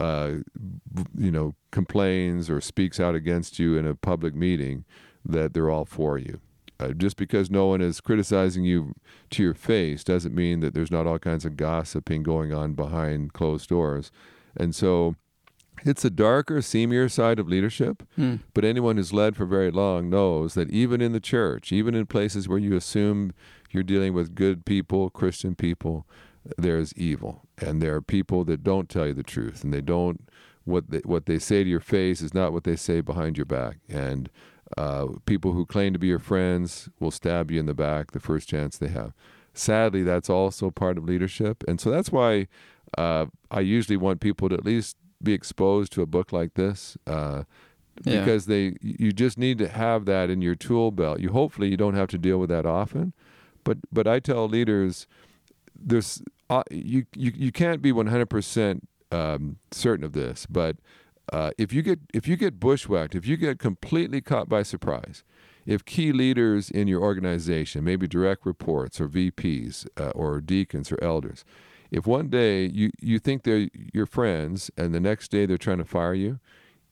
uh, 0.00 0.34
you 1.16 1.30
know 1.30 1.54
complains 1.70 2.50
or 2.50 2.60
speaks 2.60 3.00
out 3.00 3.14
against 3.14 3.58
you 3.58 3.76
in 3.76 3.86
a 3.86 3.94
public 3.94 4.34
meeting 4.34 4.84
that 5.24 5.54
they're 5.54 5.70
all 5.70 5.84
for 5.84 6.18
you. 6.18 6.40
Uh, 6.78 6.88
just 6.88 7.16
because 7.16 7.50
no 7.50 7.66
one 7.66 7.80
is 7.80 8.00
criticizing 8.00 8.64
you 8.64 8.94
to 9.30 9.42
your 9.42 9.54
face 9.54 10.04
doesn't 10.04 10.34
mean 10.34 10.60
that 10.60 10.74
there's 10.74 10.90
not 10.90 11.06
all 11.06 11.18
kinds 11.18 11.44
of 11.44 11.56
gossiping 11.56 12.22
going 12.22 12.52
on 12.52 12.74
behind 12.74 13.32
closed 13.32 13.68
doors. 13.68 14.10
And 14.56 14.74
so 14.74 15.16
it's 15.84 16.04
a 16.04 16.10
darker, 16.10 16.58
seamier 16.58 17.10
side 17.10 17.38
of 17.38 17.48
leadership, 17.48 18.02
hmm. 18.16 18.36
but 18.54 18.64
anyone 18.64 18.96
who's 18.96 19.12
led 19.12 19.36
for 19.36 19.46
very 19.46 19.70
long 19.70 20.10
knows 20.10 20.54
that 20.54 20.70
even 20.70 21.00
in 21.00 21.12
the 21.12 21.20
church, 21.20 21.72
even 21.72 21.94
in 21.94 22.06
places 22.06 22.48
where 22.48 22.58
you 22.58 22.76
assume 22.76 23.32
you're 23.70 23.82
dealing 23.82 24.12
with 24.12 24.34
good 24.34 24.64
people, 24.64 25.10
Christian 25.10 25.54
people, 25.54 26.06
there's 26.58 26.94
evil. 26.94 27.42
And 27.58 27.80
there 27.80 27.94
are 27.94 28.02
people 28.02 28.44
that 28.44 28.62
don't 28.62 28.88
tell 28.88 29.06
you 29.06 29.14
the 29.14 29.22
truth 29.22 29.64
and 29.64 29.72
they 29.72 29.80
don't 29.80 30.28
what 30.64 30.90
they, 30.90 30.98
what 31.04 31.26
they 31.26 31.38
say 31.38 31.62
to 31.62 31.70
your 31.70 31.80
face 31.80 32.20
is 32.20 32.34
not 32.34 32.52
what 32.52 32.64
they 32.64 32.76
say 32.76 33.00
behind 33.00 33.38
your 33.38 33.46
back. 33.46 33.78
And 33.88 34.28
uh, 34.76 35.06
people 35.26 35.52
who 35.52 35.64
claim 35.66 35.92
to 35.92 35.98
be 35.98 36.08
your 36.08 36.18
friends 36.18 36.88
will 36.98 37.10
stab 37.10 37.50
you 37.50 37.60
in 37.60 37.66
the 37.66 37.74
back 37.74 38.12
the 38.12 38.20
first 38.20 38.48
chance 38.48 38.76
they 38.76 38.88
have. 38.88 39.12
Sadly, 39.54 40.02
that's 40.02 40.28
also 40.28 40.70
part 40.70 40.98
of 40.98 41.04
leadership. 41.04 41.64
And 41.66 41.80
so 41.80 41.90
that's 41.90 42.12
why 42.12 42.48
uh, 42.98 43.26
I 43.50 43.60
usually 43.60 43.96
want 43.96 44.20
people 44.20 44.48
to 44.48 44.54
at 44.54 44.64
least 44.64 44.96
be 45.22 45.32
exposed 45.32 45.92
to 45.92 46.02
a 46.02 46.06
book 46.06 46.32
like 46.32 46.54
this. 46.54 46.96
Uh, 47.06 47.44
yeah. 48.04 48.20
because 48.20 48.46
they 48.46 48.76
you 48.82 49.12
just 49.12 49.38
need 49.38 49.58
to 49.58 49.68
have 49.68 50.04
that 50.04 50.30
in 50.30 50.42
your 50.42 50.54
tool 50.54 50.90
belt. 50.90 51.20
You 51.20 51.30
hopefully 51.30 51.68
you 51.68 51.76
don't 51.76 51.94
have 51.94 52.08
to 52.08 52.18
deal 52.18 52.38
with 52.38 52.50
that 52.50 52.66
often, 52.66 53.12
but 53.64 53.78
but 53.92 54.06
I 54.06 54.20
tell 54.20 54.48
leaders, 54.48 55.06
there's 55.74 56.22
uh, 56.50 56.62
you, 56.70 57.06
you 57.14 57.32
you 57.34 57.52
can't 57.52 57.82
be 57.82 57.92
100 57.92 58.26
percent 58.26 58.86
um, 59.12 59.56
certain 59.70 60.04
of 60.04 60.12
this, 60.12 60.46
but 60.46 60.76
uh, 61.32 61.50
if 61.58 61.72
you 61.72 61.82
get 61.82 62.00
if 62.14 62.28
you 62.28 62.36
get 62.36 62.60
bushwhacked, 62.60 63.14
if 63.14 63.26
you 63.26 63.36
get 63.36 63.58
completely 63.58 64.20
caught 64.20 64.48
by 64.48 64.62
surprise, 64.62 65.24
if 65.64 65.84
key 65.84 66.12
leaders 66.12 66.70
in 66.70 66.86
your 66.86 67.02
organization, 67.02 67.84
maybe 67.84 68.06
direct 68.06 68.46
reports 68.46 69.00
or 69.00 69.08
VPs 69.08 69.86
uh, 70.00 70.10
or 70.10 70.40
deacons 70.40 70.92
or 70.92 71.02
elders, 71.02 71.44
if 71.90 72.06
one 72.06 72.28
day 72.28 72.66
you, 72.66 72.90
you 73.00 73.18
think 73.18 73.42
they're 73.42 73.68
your 73.92 74.06
friends 74.06 74.70
and 74.76 74.94
the 74.94 75.00
next 75.00 75.30
day 75.30 75.46
they're 75.46 75.58
trying 75.58 75.78
to 75.78 75.84
fire 75.84 76.14
you, 76.14 76.38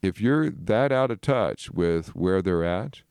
if 0.01 0.21
you're 0.21 0.49
that 0.49 0.91
out 0.91 1.11
of 1.11 1.21
touch 1.21 1.71
with 1.71 2.15
where 2.15 2.41
they're 2.41 2.63
at, 2.63 3.01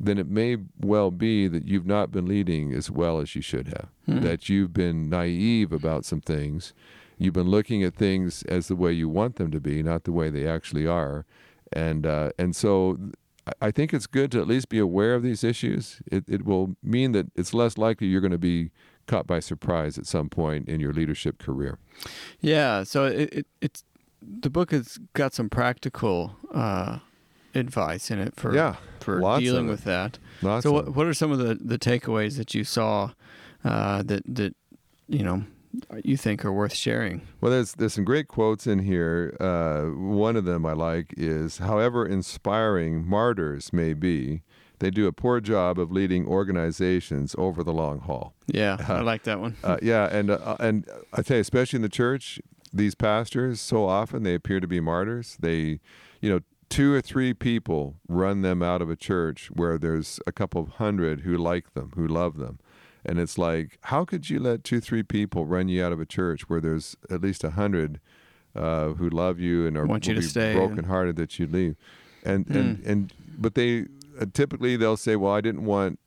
then 0.00 0.18
it 0.18 0.28
may 0.28 0.56
well 0.80 1.10
be 1.10 1.46
that 1.48 1.66
you've 1.66 1.86
not 1.86 2.10
been 2.10 2.26
leading 2.26 2.72
as 2.72 2.90
well 2.90 3.20
as 3.20 3.34
you 3.34 3.40
should 3.40 3.68
have. 3.68 3.88
Hmm. 4.06 4.20
That 4.20 4.48
you've 4.48 4.72
been 4.72 5.08
naive 5.08 5.72
about 5.72 6.04
some 6.04 6.20
things. 6.20 6.74
You've 7.18 7.34
been 7.34 7.50
looking 7.50 7.82
at 7.82 7.94
things 7.94 8.42
as 8.44 8.68
the 8.68 8.76
way 8.76 8.92
you 8.92 9.08
want 9.08 9.36
them 9.36 9.50
to 9.50 9.60
be, 9.60 9.82
not 9.82 10.04
the 10.04 10.12
way 10.12 10.30
they 10.30 10.46
actually 10.46 10.86
are. 10.86 11.26
And 11.72 12.06
uh, 12.06 12.30
and 12.38 12.54
so 12.54 12.98
I 13.60 13.70
think 13.70 13.92
it's 13.92 14.06
good 14.06 14.30
to 14.32 14.40
at 14.40 14.46
least 14.46 14.68
be 14.68 14.78
aware 14.78 15.14
of 15.14 15.22
these 15.22 15.44
issues. 15.44 16.00
It 16.10 16.24
it 16.28 16.44
will 16.44 16.76
mean 16.82 17.12
that 17.12 17.26
it's 17.34 17.54
less 17.54 17.78
likely 17.78 18.06
you're 18.06 18.20
going 18.20 18.30
to 18.30 18.38
be 18.38 18.70
caught 19.06 19.26
by 19.26 19.40
surprise 19.40 19.98
at 19.98 20.06
some 20.06 20.28
point 20.28 20.68
in 20.68 20.80
your 20.80 20.92
leadership 20.92 21.38
career. 21.38 21.78
Yeah. 22.40 22.84
So 22.84 23.06
it, 23.06 23.32
it 23.32 23.46
it's 23.60 23.84
the 24.22 24.50
book 24.50 24.70
has 24.70 24.98
got 25.12 25.34
some 25.34 25.48
practical. 25.48 26.36
Uh, 26.52 26.98
advice 27.54 28.10
in 28.10 28.18
it 28.18 28.34
for 28.34 28.54
yeah, 28.54 28.76
for 29.00 29.20
dealing 29.38 29.68
with 29.68 29.84
that. 29.84 30.18
Lots 30.42 30.64
so 30.64 30.72
what 30.72 30.94
what 30.94 31.06
are 31.06 31.14
some 31.14 31.30
of 31.30 31.38
the, 31.38 31.54
the 31.54 31.78
takeaways 31.78 32.36
that 32.36 32.54
you 32.54 32.64
saw 32.64 33.10
uh, 33.64 34.02
that 34.02 34.22
that 34.26 34.54
you 35.08 35.22
know 35.22 35.44
you 36.02 36.16
think 36.16 36.44
are 36.44 36.52
worth 36.52 36.74
sharing? 36.74 37.22
Well, 37.40 37.50
there's 37.52 37.72
there's 37.74 37.94
some 37.94 38.04
great 38.04 38.28
quotes 38.28 38.66
in 38.66 38.80
here. 38.80 39.36
Uh, 39.40 39.82
one 39.86 40.36
of 40.36 40.44
them 40.44 40.64
I 40.66 40.72
like 40.72 41.14
is, 41.16 41.58
"However 41.58 42.06
inspiring 42.06 43.06
martyrs 43.06 43.72
may 43.72 43.94
be." 43.94 44.42
They 44.80 44.90
do 44.90 45.06
a 45.06 45.12
poor 45.12 45.40
job 45.40 45.78
of 45.78 45.92
leading 45.92 46.26
organizations 46.26 47.34
over 47.38 47.62
the 47.62 47.72
long 47.72 48.00
haul. 48.00 48.34
Yeah, 48.46 48.76
uh, 48.88 48.94
I 48.98 49.00
like 49.02 49.22
that 49.22 49.40
one. 49.40 49.56
uh, 49.62 49.78
yeah, 49.80 50.08
and 50.10 50.30
uh, 50.30 50.56
and 50.58 50.84
I 51.12 51.22
tell 51.22 51.36
you, 51.36 51.40
especially 51.42 51.78
in 51.78 51.82
the 51.82 51.88
church, 51.88 52.40
these 52.72 52.94
pastors 52.94 53.60
so 53.60 53.86
often 53.86 54.24
they 54.24 54.34
appear 54.34 54.60
to 54.60 54.66
be 54.66 54.80
martyrs. 54.80 55.36
They, 55.40 55.78
you 56.20 56.28
know, 56.28 56.40
two 56.68 56.92
or 56.92 57.00
three 57.00 57.32
people 57.32 57.96
run 58.08 58.42
them 58.42 58.62
out 58.62 58.82
of 58.82 58.90
a 58.90 58.96
church 58.96 59.48
where 59.52 59.78
there's 59.78 60.18
a 60.26 60.32
couple 60.32 60.60
of 60.60 60.68
hundred 60.70 61.20
who 61.20 61.36
like 61.36 61.72
them, 61.74 61.92
who 61.94 62.06
love 62.06 62.36
them. 62.36 62.58
And 63.04 63.18
it's 63.18 63.36
like, 63.36 63.78
how 63.82 64.04
could 64.04 64.30
you 64.30 64.38
let 64.38 64.64
two, 64.64 64.80
three 64.80 65.02
people 65.02 65.44
run 65.44 65.68
you 65.68 65.84
out 65.84 65.92
of 65.92 66.00
a 66.00 66.06
church 66.06 66.48
where 66.48 66.60
there's 66.60 66.96
at 67.10 67.20
least 67.20 67.44
a 67.44 67.50
hundred 67.50 68.00
uh, 68.54 68.90
who 68.90 69.08
love 69.08 69.38
you 69.38 69.66
and 69.66 69.76
are 69.76 69.86
want 69.86 70.06
you 70.06 70.14
to 70.14 70.22
stay 70.22 70.54
brokenhearted 70.54 71.16
that 71.16 71.38
you 71.38 71.46
leave? 71.46 71.76
And 72.24 72.46
mm. 72.46 72.56
and 72.56 72.86
and 72.86 73.12
but 73.38 73.54
they 73.54 73.86
uh, 74.20 74.26
typically 74.32 74.76
they'll 74.76 74.96
say, 74.96 75.16
well, 75.16 75.32
I 75.32 75.40
didn't 75.40 75.64
want 75.64 75.98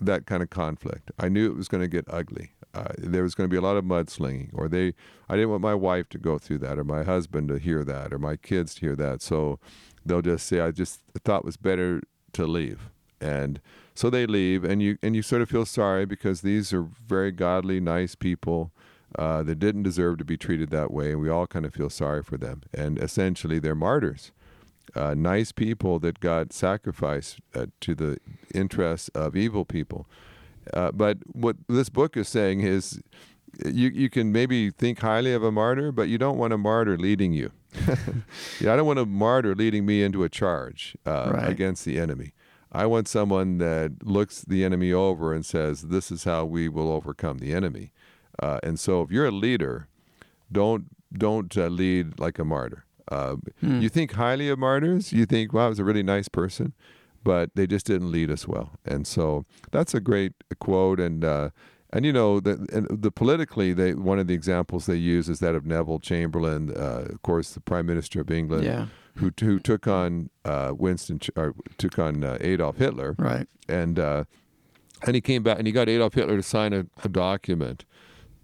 that 0.00 0.26
kind 0.26 0.42
of 0.42 0.50
conflict. 0.50 1.10
I 1.18 1.28
knew 1.28 1.50
it 1.50 1.56
was 1.56 1.68
going 1.68 1.82
to 1.82 1.88
get 1.88 2.04
ugly. 2.08 2.52
Uh, 2.72 2.92
there 2.96 3.22
was 3.22 3.34
going 3.34 3.48
to 3.48 3.52
be 3.52 3.56
a 3.56 3.60
lot 3.60 3.76
of 3.76 3.84
mudslinging, 3.84 4.50
or 4.52 4.68
they, 4.68 4.94
I 5.28 5.34
didn't 5.34 5.50
want 5.50 5.62
my 5.62 5.74
wife 5.74 6.08
to 6.10 6.18
go 6.18 6.38
through 6.38 6.58
that, 6.58 6.78
or 6.78 6.84
my 6.84 7.02
husband 7.02 7.48
to 7.48 7.58
hear 7.58 7.84
that, 7.84 8.12
or 8.12 8.18
my 8.18 8.36
kids 8.36 8.74
to 8.76 8.80
hear 8.80 8.96
that. 8.96 9.22
So 9.22 9.58
they'll 10.06 10.22
just 10.22 10.46
say, 10.46 10.60
I 10.60 10.70
just 10.70 11.00
thought 11.24 11.40
it 11.40 11.44
was 11.44 11.56
better 11.56 12.00
to 12.32 12.46
leave. 12.46 12.90
And 13.20 13.60
so 14.00 14.08
they 14.08 14.24
leave, 14.24 14.64
and 14.64 14.80
you 14.80 14.96
and 15.02 15.14
you 15.14 15.20
sort 15.20 15.42
of 15.42 15.50
feel 15.50 15.66
sorry 15.66 16.06
because 16.06 16.40
these 16.40 16.72
are 16.72 16.86
very 17.06 17.30
godly, 17.30 17.80
nice 17.80 18.14
people 18.14 18.72
uh, 19.18 19.42
that 19.42 19.58
didn't 19.58 19.82
deserve 19.82 20.16
to 20.16 20.24
be 20.24 20.38
treated 20.38 20.70
that 20.70 20.90
way, 20.90 21.10
and 21.12 21.20
we 21.20 21.28
all 21.28 21.46
kind 21.46 21.66
of 21.66 21.74
feel 21.74 21.90
sorry 21.90 22.22
for 22.22 22.38
them. 22.38 22.62
And 22.72 22.98
essentially, 22.98 23.58
they're 23.58 23.74
martyrs, 23.74 24.32
uh, 24.94 25.12
nice 25.12 25.52
people 25.52 25.98
that 25.98 26.18
got 26.18 26.54
sacrificed 26.54 27.40
uh, 27.54 27.66
to 27.80 27.94
the 27.94 28.16
interests 28.54 29.10
of 29.10 29.36
evil 29.36 29.66
people. 29.66 30.06
Uh, 30.72 30.90
but 30.92 31.18
what 31.26 31.56
this 31.68 31.90
book 31.90 32.16
is 32.16 32.26
saying 32.26 32.62
is, 32.62 33.02
you 33.66 33.90
you 33.90 34.08
can 34.08 34.32
maybe 34.32 34.70
think 34.70 35.00
highly 35.00 35.34
of 35.34 35.42
a 35.42 35.52
martyr, 35.52 35.92
but 35.92 36.08
you 36.08 36.16
don't 36.16 36.38
want 36.38 36.54
a 36.54 36.58
martyr 36.58 36.96
leading 36.96 37.34
you. 37.34 37.50
yeah, 38.60 38.72
I 38.72 38.76
don't 38.76 38.86
want 38.86 38.98
a 38.98 39.04
martyr 39.04 39.54
leading 39.54 39.84
me 39.84 40.02
into 40.02 40.24
a 40.24 40.30
charge 40.30 40.96
uh, 41.04 41.32
Right. 41.34 41.50
against 41.50 41.84
the 41.84 41.98
enemy. 41.98 42.32
I 42.72 42.86
want 42.86 43.08
someone 43.08 43.58
that 43.58 44.04
looks 44.04 44.42
the 44.42 44.64
enemy 44.64 44.92
over 44.92 45.32
and 45.34 45.44
says, 45.44 45.82
"This 45.82 46.10
is 46.12 46.24
how 46.24 46.44
we 46.44 46.68
will 46.68 46.90
overcome 46.90 47.38
the 47.38 47.52
enemy." 47.52 47.92
Uh, 48.42 48.58
and 48.62 48.78
so, 48.78 49.02
if 49.02 49.10
you're 49.10 49.26
a 49.26 49.30
leader, 49.32 49.88
don't 50.52 50.84
don't 51.12 51.56
uh, 51.56 51.66
lead 51.66 52.18
like 52.20 52.38
a 52.38 52.44
martyr. 52.44 52.84
Uh, 53.10 53.36
You 53.60 53.88
think 53.88 54.12
highly 54.12 54.48
of 54.48 54.58
martyrs. 54.58 55.12
You 55.12 55.26
think, 55.26 55.52
"Wow, 55.52 55.66
I 55.66 55.68
was 55.68 55.78
a 55.80 55.84
really 55.84 56.04
nice 56.04 56.28
person," 56.28 56.72
but 57.24 57.50
they 57.56 57.66
just 57.66 57.86
didn't 57.86 58.12
lead 58.12 58.30
us 58.30 58.46
well. 58.46 58.78
And 58.84 59.06
so, 59.06 59.44
that's 59.72 59.94
a 59.94 60.00
great 60.00 60.32
quote. 60.60 61.00
And 61.00 61.24
uh, 61.24 61.50
and 61.92 62.04
you 62.04 62.12
know, 62.12 62.40
the, 62.40 62.66
and 62.72 62.86
the 63.02 63.10
politically, 63.10 63.72
they 63.72 63.94
one 63.94 64.18
of 64.18 64.26
the 64.26 64.34
examples 64.34 64.86
they 64.86 64.96
use 64.96 65.28
is 65.28 65.40
that 65.40 65.54
of 65.54 65.64
Neville 65.66 65.98
Chamberlain, 65.98 66.70
uh, 66.76 67.06
of 67.10 67.22
course, 67.22 67.50
the 67.52 67.60
Prime 67.60 67.86
Minister 67.86 68.20
of 68.20 68.30
England 68.30 68.64
Yeah. 68.64 68.86
who 69.16 69.30
who 69.40 69.58
took 69.58 69.86
on 69.86 70.30
uh, 70.44 70.72
Winston 70.76 71.20
or 71.36 71.54
took 71.78 71.98
on 71.98 72.22
uh, 72.24 72.38
Adolf 72.40 72.76
Hitler, 72.78 73.14
Right. 73.18 73.46
and 73.68 73.98
uh, 73.98 74.24
and 75.06 75.14
he 75.14 75.20
came 75.20 75.42
back 75.42 75.58
and 75.58 75.66
he 75.66 75.72
got 75.72 75.88
Adolf 75.88 76.14
Hitler 76.14 76.36
to 76.36 76.42
sign 76.42 76.72
a, 76.72 76.86
a 77.04 77.08
document 77.08 77.84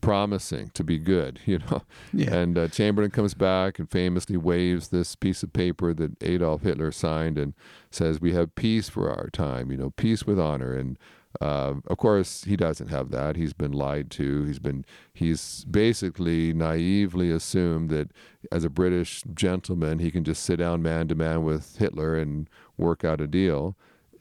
promising 0.01 0.71
to 0.75 0.85
be 0.85 0.99
good, 0.99 1.41
you 1.47 1.59
know. 1.59 1.83
Yeah. 2.13 2.35
And 2.35 2.59
uh, 2.59 2.69
Chamberlain 2.69 3.11
comes 3.11 3.35
back 3.35 3.79
and 3.79 3.91
famously 3.91 4.37
waves 4.37 4.89
this 4.89 5.17
piece 5.17 5.43
of 5.43 5.53
paper 5.53 5.93
that 5.95 6.23
Adolf 6.23 6.63
Hitler 6.63 6.93
signed 6.93 7.39
and 7.39 7.55
says, 7.91 8.21
"We 8.21 8.33
have 8.35 8.55
peace 8.55 8.89
for 8.89 9.11
our 9.11 9.29
time, 9.31 9.71
you 9.71 9.77
know, 9.77 9.91
peace 9.91 10.25
with 10.27 10.39
honor." 10.39 10.73
And 10.73 10.99
uh, 11.41 11.75
of 11.87 11.99
course, 11.99 12.45
he 12.45 12.57
doesn't 12.57 12.89
have 12.89 13.11
that. 13.11 13.37
He's 13.37 13.53
been 13.53 13.73
lied 13.73 14.11
to. 14.13 14.45
He's 14.45 14.59
been 14.59 14.85
he's 15.13 15.65
basically 15.65 16.53
naively 16.53 17.31
assumed 17.31 17.91
that 17.91 18.11
as 18.53 18.65
a 18.65 18.71
British 18.71 19.23
gentleman, 19.35 19.99
he 19.99 20.11
can 20.11 20.25
just 20.25 20.45
sit 20.45 20.57
down 20.57 20.83
man 20.83 21.09
to 21.09 21.15
man 21.15 21.45
with 21.45 21.77
Hitler 21.77 22.17
and 22.17 22.49
work 22.77 23.05
out 23.05 23.21
a 23.21 23.27
deal. 23.27 23.77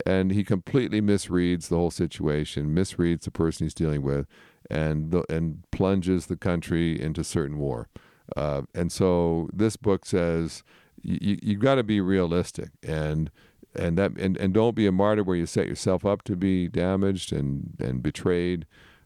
And 0.05 0.31
he 0.31 0.43
completely 0.43 1.01
misreads 1.01 1.69
the 1.69 1.77
whole 1.77 1.91
situation, 1.91 2.75
misreads 2.75 3.21
the 3.23 3.31
person 3.31 3.65
he's 3.65 3.73
dealing 3.73 4.01
with, 4.01 4.27
and 4.69 5.11
the, 5.11 5.23
and 5.29 5.63
plunges 5.71 6.25
the 6.25 6.35
country 6.35 6.99
into 6.99 7.23
certain 7.23 7.57
war. 7.57 7.87
Uh, 8.35 8.63
and 8.73 8.91
so 8.91 9.49
this 9.53 9.77
book 9.77 10.05
says 10.05 10.63
you, 11.01 11.37
you've 11.41 11.61
got 11.61 11.75
to 11.75 11.83
be 11.83 12.01
realistic 12.01 12.69
and 12.83 13.31
and 13.77 13.97
that 13.97 14.11
and, 14.17 14.37
and 14.37 14.53
don't 14.53 14.75
be 14.75 14.87
a 14.87 14.91
martyr 14.91 15.23
where 15.23 15.35
you 15.35 15.45
set 15.45 15.67
yourself 15.67 16.05
up 16.05 16.23
to 16.23 16.35
be 16.35 16.67
damaged 16.67 17.33
and 17.33 17.75
and 17.79 18.01
betrayed. 18.01 18.65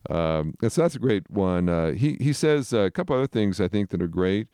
Um, 0.10 0.54
and 0.62 0.72
so 0.72 0.82
that's 0.82 0.96
a 0.96 1.00
great 1.00 1.30
one. 1.30 1.70
Uh, 1.70 1.92
he 1.92 2.18
he 2.20 2.34
says 2.34 2.74
a 2.74 2.90
couple 2.92 3.16
other 3.16 3.28
things 3.28 3.60
I 3.60 3.68
think 3.68 3.90
that 3.90 4.02
are 4.02 4.08
great. 4.08 4.48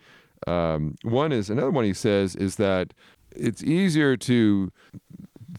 Um, 0.48 0.96
one 1.04 1.32
is 1.32 1.50
another 1.50 1.72
one 1.72 1.86
he 1.86 1.94
says 1.94 2.36
is 2.36 2.56
that 2.58 2.94
it's 3.36 3.64
easier 3.64 4.18
to 4.18 4.72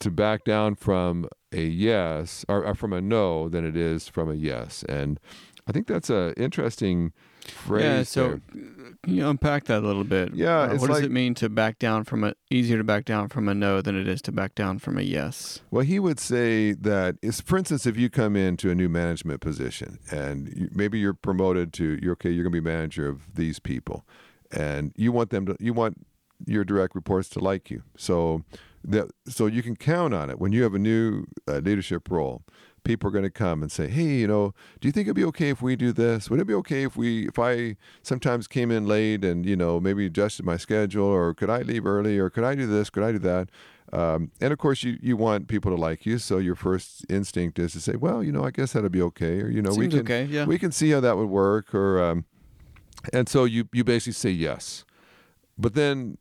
to 0.00 0.10
back 0.10 0.44
down 0.44 0.74
from 0.74 1.28
a 1.52 1.64
yes 1.64 2.44
or, 2.48 2.64
or 2.64 2.74
from 2.74 2.92
a 2.92 3.00
no 3.00 3.48
than 3.48 3.64
it 3.64 3.76
is 3.76 4.08
from 4.08 4.30
a 4.30 4.34
yes, 4.34 4.84
and 4.88 5.18
I 5.66 5.72
think 5.72 5.86
that's 5.86 6.10
a 6.10 6.34
interesting 6.36 7.12
phrase. 7.50 7.82
Yeah. 7.84 8.02
So, 8.04 8.28
there. 8.28 8.40
can 9.02 9.14
you 9.14 9.28
unpack 9.28 9.64
that 9.64 9.82
a 9.82 9.86
little 9.86 10.04
bit? 10.04 10.34
Yeah, 10.34 10.58
Uh, 10.62 10.68
what 10.76 10.88
does 10.88 10.96
like- 10.96 11.04
it 11.04 11.10
mean 11.10 11.34
to 11.34 11.48
back 11.48 11.78
down 11.78 12.04
from 12.04 12.24
a 12.24 12.34
easier 12.50 12.78
to 12.78 12.84
back 12.84 13.04
down 13.04 13.28
from 13.28 13.48
a 13.48 13.54
no 13.54 13.80
than 13.80 13.96
it 13.96 14.08
is 14.08 14.20
to 14.22 14.32
back 14.32 14.54
down 14.54 14.78
from 14.78 14.98
a 14.98 15.02
yes? 15.02 15.60
Well, 15.70 15.84
he 15.84 15.98
would 15.98 16.18
say 16.20 16.72
that 16.72 17.16
is, 17.22 17.40
for 17.40 17.56
instance, 17.58 17.86
if 17.86 17.96
you 17.96 18.10
come 18.10 18.36
into 18.36 18.70
a 18.70 18.74
new 18.74 18.88
management 18.88 19.40
position 19.40 19.98
and 20.10 20.48
you, 20.56 20.68
maybe 20.72 20.98
you're 20.98 21.14
promoted 21.14 21.72
to, 21.74 21.98
you're 22.02 22.12
okay, 22.12 22.30
you're 22.30 22.44
going 22.44 22.52
to 22.52 22.60
be 22.60 22.64
manager 22.64 23.08
of 23.08 23.34
these 23.34 23.58
people, 23.58 24.06
and 24.50 24.92
you 24.96 25.12
want 25.12 25.30
them 25.30 25.46
to, 25.46 25.56
you 25.60 25.72
want 25.72 26.06
your 26.46 26.64
direct 26.64 26.94
reports 26.94 27.28
to 27.30 27.40
like 27.40 27.70
you, 27.70 27.82
so 27.96 28.44
that 28.84 29.06
so 29.26 29.46
you 29.46 29.62
can 29.62 29.74
count 29.74 30.14
on 30.14 30.30
it 30.30 30.38
when 30.38 30.52
you 30.52 30.62
have 30.62 30.74
a 30.74 30.78
new 30.78 31.24
uh, 31.48 31.58
leadership 31.58 32.10
role. 32.10 32.42
People 32.86 33.08
are 33.08 33.10
going 33.10 33.24
to 33.24 33.30
come 33.30 33.62
and 33.62 33.70
say, 33.70 33.88
"Hey, 33.88 34.16
you 34.16 34.28
know, 34.28 34.54
do 34.80 34.88
you 34.88 34.92
think 34.92 35.06
it'd 35.06 35.16
be 35.16 35.24
okay 35.24 35.50
if 35.50 35.60
we 35.60 35.76
do 35.76 35.92
this? 35.92 36.30
Would 36.30 36.40
it 36.40 36.46
be 36.46 36.54
okay 36.54 36.84
if 36.84 36.96
we, 36.96 37.26
if 37.26 37.38
I 37.38 37.76
sometimes 38.02 38.46
came 38.46 38.70
in 38.70 38.86
late 38.86 39.24
and 39.24 39.44
you 39.44 39.56
know 39.56 39.80
maybe 39.80 40.06
adjusted 40.06 40.46
my 40.46 40.56
schedule, 40.56 41.04
or 41.04 41.34
could 41.34 41.50
I 41.50 41.62
leave 41.62 41.84
early, 41.84 42.18
or 42.18 42.30
could 42.30 42.44
I 42.44 42.54
do 42.54 42.66
this, 42.66 42.88
could 42.88 43.02
I 43.02 43.12
do 43.12 43.18
that?" 43.18 43.50
Um, 43.92 44.30
and 44.40 44.52
of 44.52 44.58
course, 44.58 44.82
you, 44.82 44.98
you 45.00 45.16
want 45.16 45.46
people 45.48 45.74
to 45.74 45.80
like 45.80 46.06
you, 46.06 46.18
so 46.18 46.38
your 46.38 46.56
first 46.56 47.06
instinct 47.08 47.58
is 47.58 47.72
to 47.72 47.80
say, 47.80 47.96
"Well, 47.96 48.22
you 48.22 48.32
know, 48.32 48.44
I 48.44 48.50
guess 48.50 48.72
that'd 48.72 48.90
be 48.90 49.02
okay," 49.02 49.40
or 49.40 49.48
you 49.48 49.62
know, 49.62 49.72
we 49.74 49.88
can 49.88 50.00
okay, 50.00 50.24
yeah. 50.24 50.44
we 50.44 50.58
can 50.58 50.72
see 50.72 50.90
how 50.90 51.00
that 51.00 51.16
would 51.16 51.28
work, 51.28 51.74
or 51.74 52.02
um, 52.02 52.24
and 53.12 53.28
so 53.28 53.44
you 53.44 53.68
you 53.72 53.84
basically 53.84 54.12
say 54.12 54.30
yes, 54.30 54.84
but 55.56 55.74
then 55.74 56.18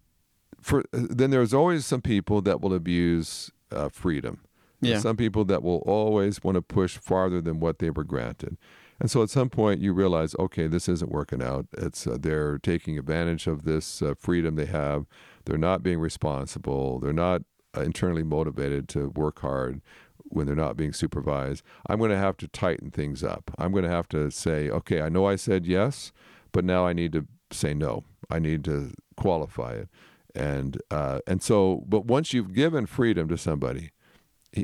for 0.62 0.84
then 0.92 1.32
there's 1.32 1.54
always 1.54 1.86
some 1.86 2.02
people 2.02 2.42
that 2.42 2.62
will 2.62 2.74
abuse 2.74 3.52
uh, 3.72 3.90
freedom. 3.90 4.42
Yeah. 4.82 5.00
Some 5.00 5.18
people 5.18 5.46
that 5.46 5.64
will 5.64 5.84
always 5.86 6.44
want 6.44 6.56
to 6.56 6.62
push 6.62 6.98
farther 6.98 7.42
than 7.42 7.60
what 7.60 7.80
they 7.80 7.90
were 7.90 8.04
granted. 8.04 8.58
And 9.00 9.12
so 9.12 9.22
at 9.24 9.30
some 9.30 9.50
point 9.50 9.82
you 9.82 9.94
realize, 9.94 10.36
okay, 10.40 10.68
this 10.68 10.88
isn't 10.88 11.12
working 11.12 11.42
out. 11.42 11.68
It's 11.78 12.08
uh, 12.08 12.18
they're 12.20 12.60
taking 12.60 12.98
advantage 12.98 13.48
of 13.48 13.66
this 13.66 14.02
uh, 14.02 14.14
freedom 14.18 14.56
they 14.56 14.66
have. 14.66 15.06
They're 15.46 15.58
not 15.58 15.84
being 15.84 16.00
responsible. 16.00 17.00
They're 17.00 17.14
not 17.14 17.42
uh, 17.76 17.82
internally 17.82 18.24
motivated 18.24 18.88
to 18.90 19.10
work 19.10 19.40
hard 19.42 19.82
when 20.30 20.48
they're 20.48 20.56
not 20.56 20.78
being 20.78 20.94
supervised. 20.94 21.64
I'm 21.88 22.00
going 22.00 22.12
to 22.12 22.18
have 22.18 22.38
to 22.38 22.48
tighten 22.48 22.90
things 22.90 23.24
up. 23.24 23.52
I'm 23.58 23.72
going 23.72 23.84
to 23.84 23.90
have 23.90 24.08
to 24.10 24.32
say, 24.32 24.70
okay, 24.70 25.02
I 25.02 25.10
know 25.10 25.26
I 25.26 25.36
said 25.36 25.66
yes, 25.66 26.12
but 26.52 26.64
now 26.66 26.88
I 26.88 26.94
need 26.94 27.12
to 27.14 27.28
say 27.52 27.74
no. 27.74 28.04
I 28.30 28.40
need 28.40 28.64
to 28.66 28.92
qualify 29.18 29.74
it. 29.74 29.90
And 30.34 30.82
uh, 30.90 31.20
and 31.28 31.42
so, 31.44 31.84
but 31.88 32.06
once 32.06 32.34
you've 32.34 32.54
given 32.54 32.86
freedom 32.86 33.28
to 33.30 33.38
somebody, 33.38 33.92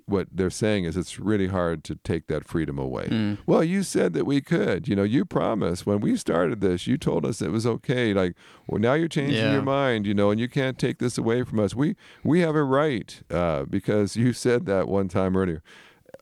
what 0.05 0.27
they're 0.31 0.50
saying 0.50 0.86
is 0.86 0.95
it's 0.98 1.19
really 1.19 1.48
hard 1.48 1.83
to 1.86 1.95
take 2.03 2.27
that 2.27 2.48
freedom 2.48 2.77
away. 2.77 3.07
Mm. 3.07 3.38
Well, 3.45 3.63
you 3.63 3.83
said 3.83 4.13
that 4.13 4.25
we 4.25 4.41
could. 4.41 4.88
You 4.88 4.95
know, 4.95 5.03
you 5.03 5.25
promised 5.25 5.86
when 5.86 6.00
we 6.00 6.15
started 6.17 6.62
this. 6.62 6.88
You 6.88 6.98
told 6.98 7.25
us 7.25 7.41
it 7.41 7.51
was 7.51 7.65
okay. 7.65 8.13
Like, 8.13 8.36
well, 8.67 8.79
now 8.79 8.93
you're 8.93 9.07
changing 9.07 9.36
Yeah. 9.38 9.53
your 9.53 9.62
mind. 9.62 10.05
You 10.05 10.13
know, 10.13 10.31
and 10.31 10.39
you 10.39 10.48
can't 10.50 10.77
take 10.77 11.00
this 11.00 11.17
away 11.17 11.43
from 11.43 11.60
us. 11.60 11.75
We 11.75 11.95
we 12.24 12.39
have 12.41 12.55
a 12.55 12.63
right 12.63 13.21
uh, 13.29 13.65
because 13.65 14.15
you 14.15 14.33
said 14.33 14.65
that 14.67 14.88
one 14.88 15.07
time 15.07 15.36
earlier. 15.36 15.62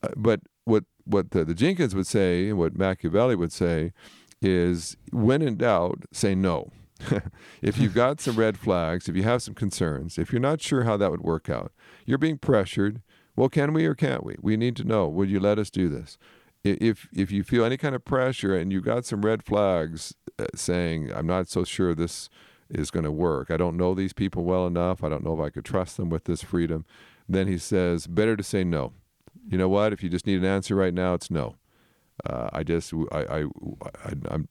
Uh, 0.01 0.09
but 0.15 0.41
what 0.65 0.83
what 1.05 1.31
the, 1.31 1.43
the 1.45 1.53
Jinkins 1.55 1.95
would 1.95 2.07
say 2.07 2.49
and 2.49 2.57
what 2.57 2.77
Machiavelli 2.77 3.35
would 3.35 3.51
say 3.51 3.93
is, 4.41 4.95
when 5.11 5.41
in 5.41 5.57
doubt, 5.57 6.03
say 6.11 6.35
no. 6.35 6.71
if 7.61 7.77
you've 7.77 7.93
got 7.93 8.19
some 8.19 8.35
red 8.35 8.57
flags, 8.57 9.07
if 9.07 9.15
you 9.15 9.23
have 9.23 9.41
some 9.41 9.53
concerns, 9.53 10.17
if 10.17 10.31
you're 10.31 10.41
not 10.41 10.61
sure 10.61 10.83
how 10.83 10.97
that 10.97 11.11
would 11.11 11.21
work 11.21 11.49
out, 11.49 11.71
you're 12.05 12.17
being 12.17 12.37
pressured. 12.37 13.01
Well, 13.39 13.47
can 13.47 13.71
we 13.71 13.85
or 13.85 13.95
can't 13.95 14.25
we? 14.25 14.35
We 14.41 14.57
need 14.57 14.75
to 14.75 14.83
know. 14.83 15.07
Would 15.07 15.29
you 15.29 15.39
let 15.39 15.59
us 15.59 15.69
do 15.69 15.87
this? 15.87 16.17
If 16.61 17.07
if 17.13 17.31
you 17.31 17.45
feel 17.45 17.63
any 17.63 17.77
kind 17.77 17.95
of 17.95 18.03
pressure 18.03 18.53
and 18.53 18.69
you've 18.69 18.83
got 18.83 19.05
some 19.05 19.21
red 19.21 19.45
flags 19.45 20.13
uh, 20.37 20.47
saying, 20.55 21.09
"I'm 21.13 21.25
not 21.25 21.47
so 21.47 21.63
sure 21.63 21.95
this 21.95 22.29
is 22.69 22.91
going 22.91 23.05
to 23.05 23.13
work. 23.13 23.49
I 23.49 23.55
don't 23.55 23.77
know 23.77 23.93
these 23.93 24.11
people 24.11 24.43
well 24.43 24.67
enough. 24.67 25.05
I 25.05 25.07
don't 25.07 25.23
know 25.23 25.33
if 25.33 25.39
I 25.39 25.51
could 25.51 25.63
trust 25.63 25.95
them 25.95 26.09
with 26.09 26.25
this 26.25 26.43
freedom," 26.43 26.83
then 27.29 27.47
he 27.47 27.57
says, 27.57 28.07
"Better 28.07 28.35
to 28.35 28.43
say 28.43 28.65
no." 28.65 28.91
You 29.47 29.57
know 29.57 29.69
what? 29.69 29.93
If 29.93 30.03
you 30.03 30.09
just 30.09 30.27
need 30.27 30.39
an 30.39 30.45
answer 30.45 30.75
right 30.75 30.93
now, 30.93 31.13
it's 31.13 31.31
no. 31.31 31.55
Uh, 32.25 32.49
I 32.51 32.63
just 32.63 32.93
I, 33.09 33.19
I, 33.19 33.39
I 34.03 34.11
I'm 34.31 34.49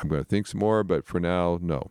I'm 0.00 0.08
going 0.08 0.22
to 0.22 0.28
think 0.28 0.46
some 0.46 0.60
more, 0.60 0.84
but 0.84 1.04
for 1.04 1.18
now, 1.18 1.58
no. 1.60 1.90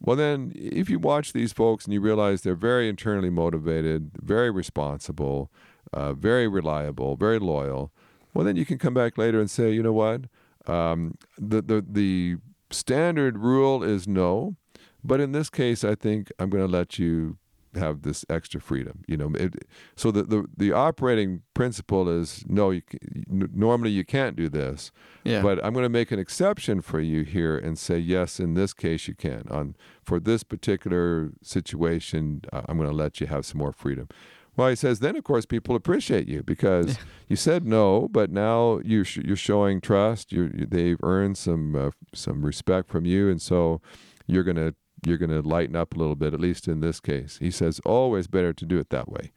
Well, 0.00 0.16
then, 0.16 0.52
if 0.54 0.88
you 0.88 0.98
watch 0.98 1.32
these 1.32 1.52
folks 1.52 1.84
and 1.84 1.92
you 1.92 2.00
realize 2.00 2.42
they're 2.42 2.54
very 2.54 2.88
internally 2.88 3.30
motivated, 3.30 4.12
very 4.22 4.50
responsible, 4.50 5.50
uh, 5.92 6.12
very 6.12 6.46
reliable, 6.46 7.16
very 7.16 7.38
loyal, 7.38 7.90
well, 8.32 8.44
then 8.44 8.56
you 8.56 8.64
can 8.64 8.78
come 8.78 8.94
back 8.94 9.18
later 9.18 9.40
and 9.40 9.50
say, 9.50 9.72
you 9.72 9.82
know 9.82 9.92
what, 9.92 10.22
um, 10.66 11.16
the 11.36 11.62
the 11.62 11.84
the 11.88 12.36
standard 12.70 13.38
rule 13.38 13.82
is 13.82 14.06
no, 14.06 14.54
but 15.02 15.20
in 15.20 15.32
this 15.32 15.50
case, 15.50 15.82
I 15.82 15.94
think 15.94 16.30
I'm 16.38 16.50
going 16.50 16.64
to 16.64 16.70
let 16.70 16.98
you 16.98 17.38
have 17.74 18.02
this 18.02 18.24
extra 18.28 18.60
freedom. 18.60 19.02
You 19.06 19.16
know, 19.16 19.32
it, 19.34 19.54
so 19.96 20.10
the, 20.10 20.22
the 20.22 20.44
the 20.56 20.72
operating 20.72 21.42
principle 21.54 22.08
is 22.08 22.44
no. 22.48 22.70
You, 22.70 22.82
normally 23.28 23.90
you 23.90 24.04
can't 24.04 24.36
do 24.36 24.48
this, 24.48 24.90
Yeah. 25.24 25.42
but 25.42 25.64
I'm 25.64 25.72
going 25.72 25.84
to 25.84 25.88
make 25.88 26.10
an 26.12 26.18
exception 26.18 26.80
for 26.82 27.00
you 27.00 27.22
here 27.24 27.56
and 27.58 27.78
say 27.78 27.98
yes. 27.98 28.40
In 28.40 28.54
this 28.54 28.72
case, 28.74 29.08
you 29.08 29.14
can. 29.14 29.44
On 29.50 29.76
for 30.04 30.18
this 30.20 30.42
particular 30.42 31.32
situation, 31.42 32.42
uh, 32.52 32.62
I'm 32.68 32.76
going 32.78 32.88
to 32.88 32.94
let 32.94 33.20
you 33.20 33.26
have 33.26 33.44
some 33.46 33.58
more 33.58 33.72
freedom. 33.72 34.08
Well, 34.56 34.68
he 34.70 34.74
says 34.74 34.98
then, 34.98 35.16
of 35.16 35.22
course, 35.22 35.46
people 35.46 35.76
appreciate 35.76 36.26
you 36.26 36.42
because 36.42 36.98
you 37.28 37.36
said 37.36 37.64
no, 37.64 38.08
but 38.10 38.30
now 38.32 38.80
you're 38.84 39.04
sh- 39.04 39.18
you're 39.24 39.36
showing 39.36 39.80
trust. 39.80 40.32
You're, 40.32 40.50
you, 40.52 40.66
they've 40.66 40.98
earned 41.02 41.38
some 41.38 41.76
uh, 41.76 41.90
some 42.12 42.44
respect 42.44 42.88
from 42.88 43.04
you, 43.06 43.28
and 43.30 43.40
so 43.40 43.80
you're 44.26 44.42
gonna 44.42 44.74
you're 45.04 45.18
gonna 45.18 45.40
lighten 45.40 45.76
up 45.76 45.94
a 45.94 45.98
little 45.98 46.16
bit. 46.16 46.34
At 46.34 46.40
least 46.40 46.68
in 46.68 46.80
this 46.80 47.00
case, 47.00 47.38
he 47.38 47.50
says 47.50 47.80
always 47.84 48.26
better 48.26 48.52
to 48.52 48.64
do 48.64 48.78
it 48.78 48.90
that 48.90 49.08
way, 49.08 49.32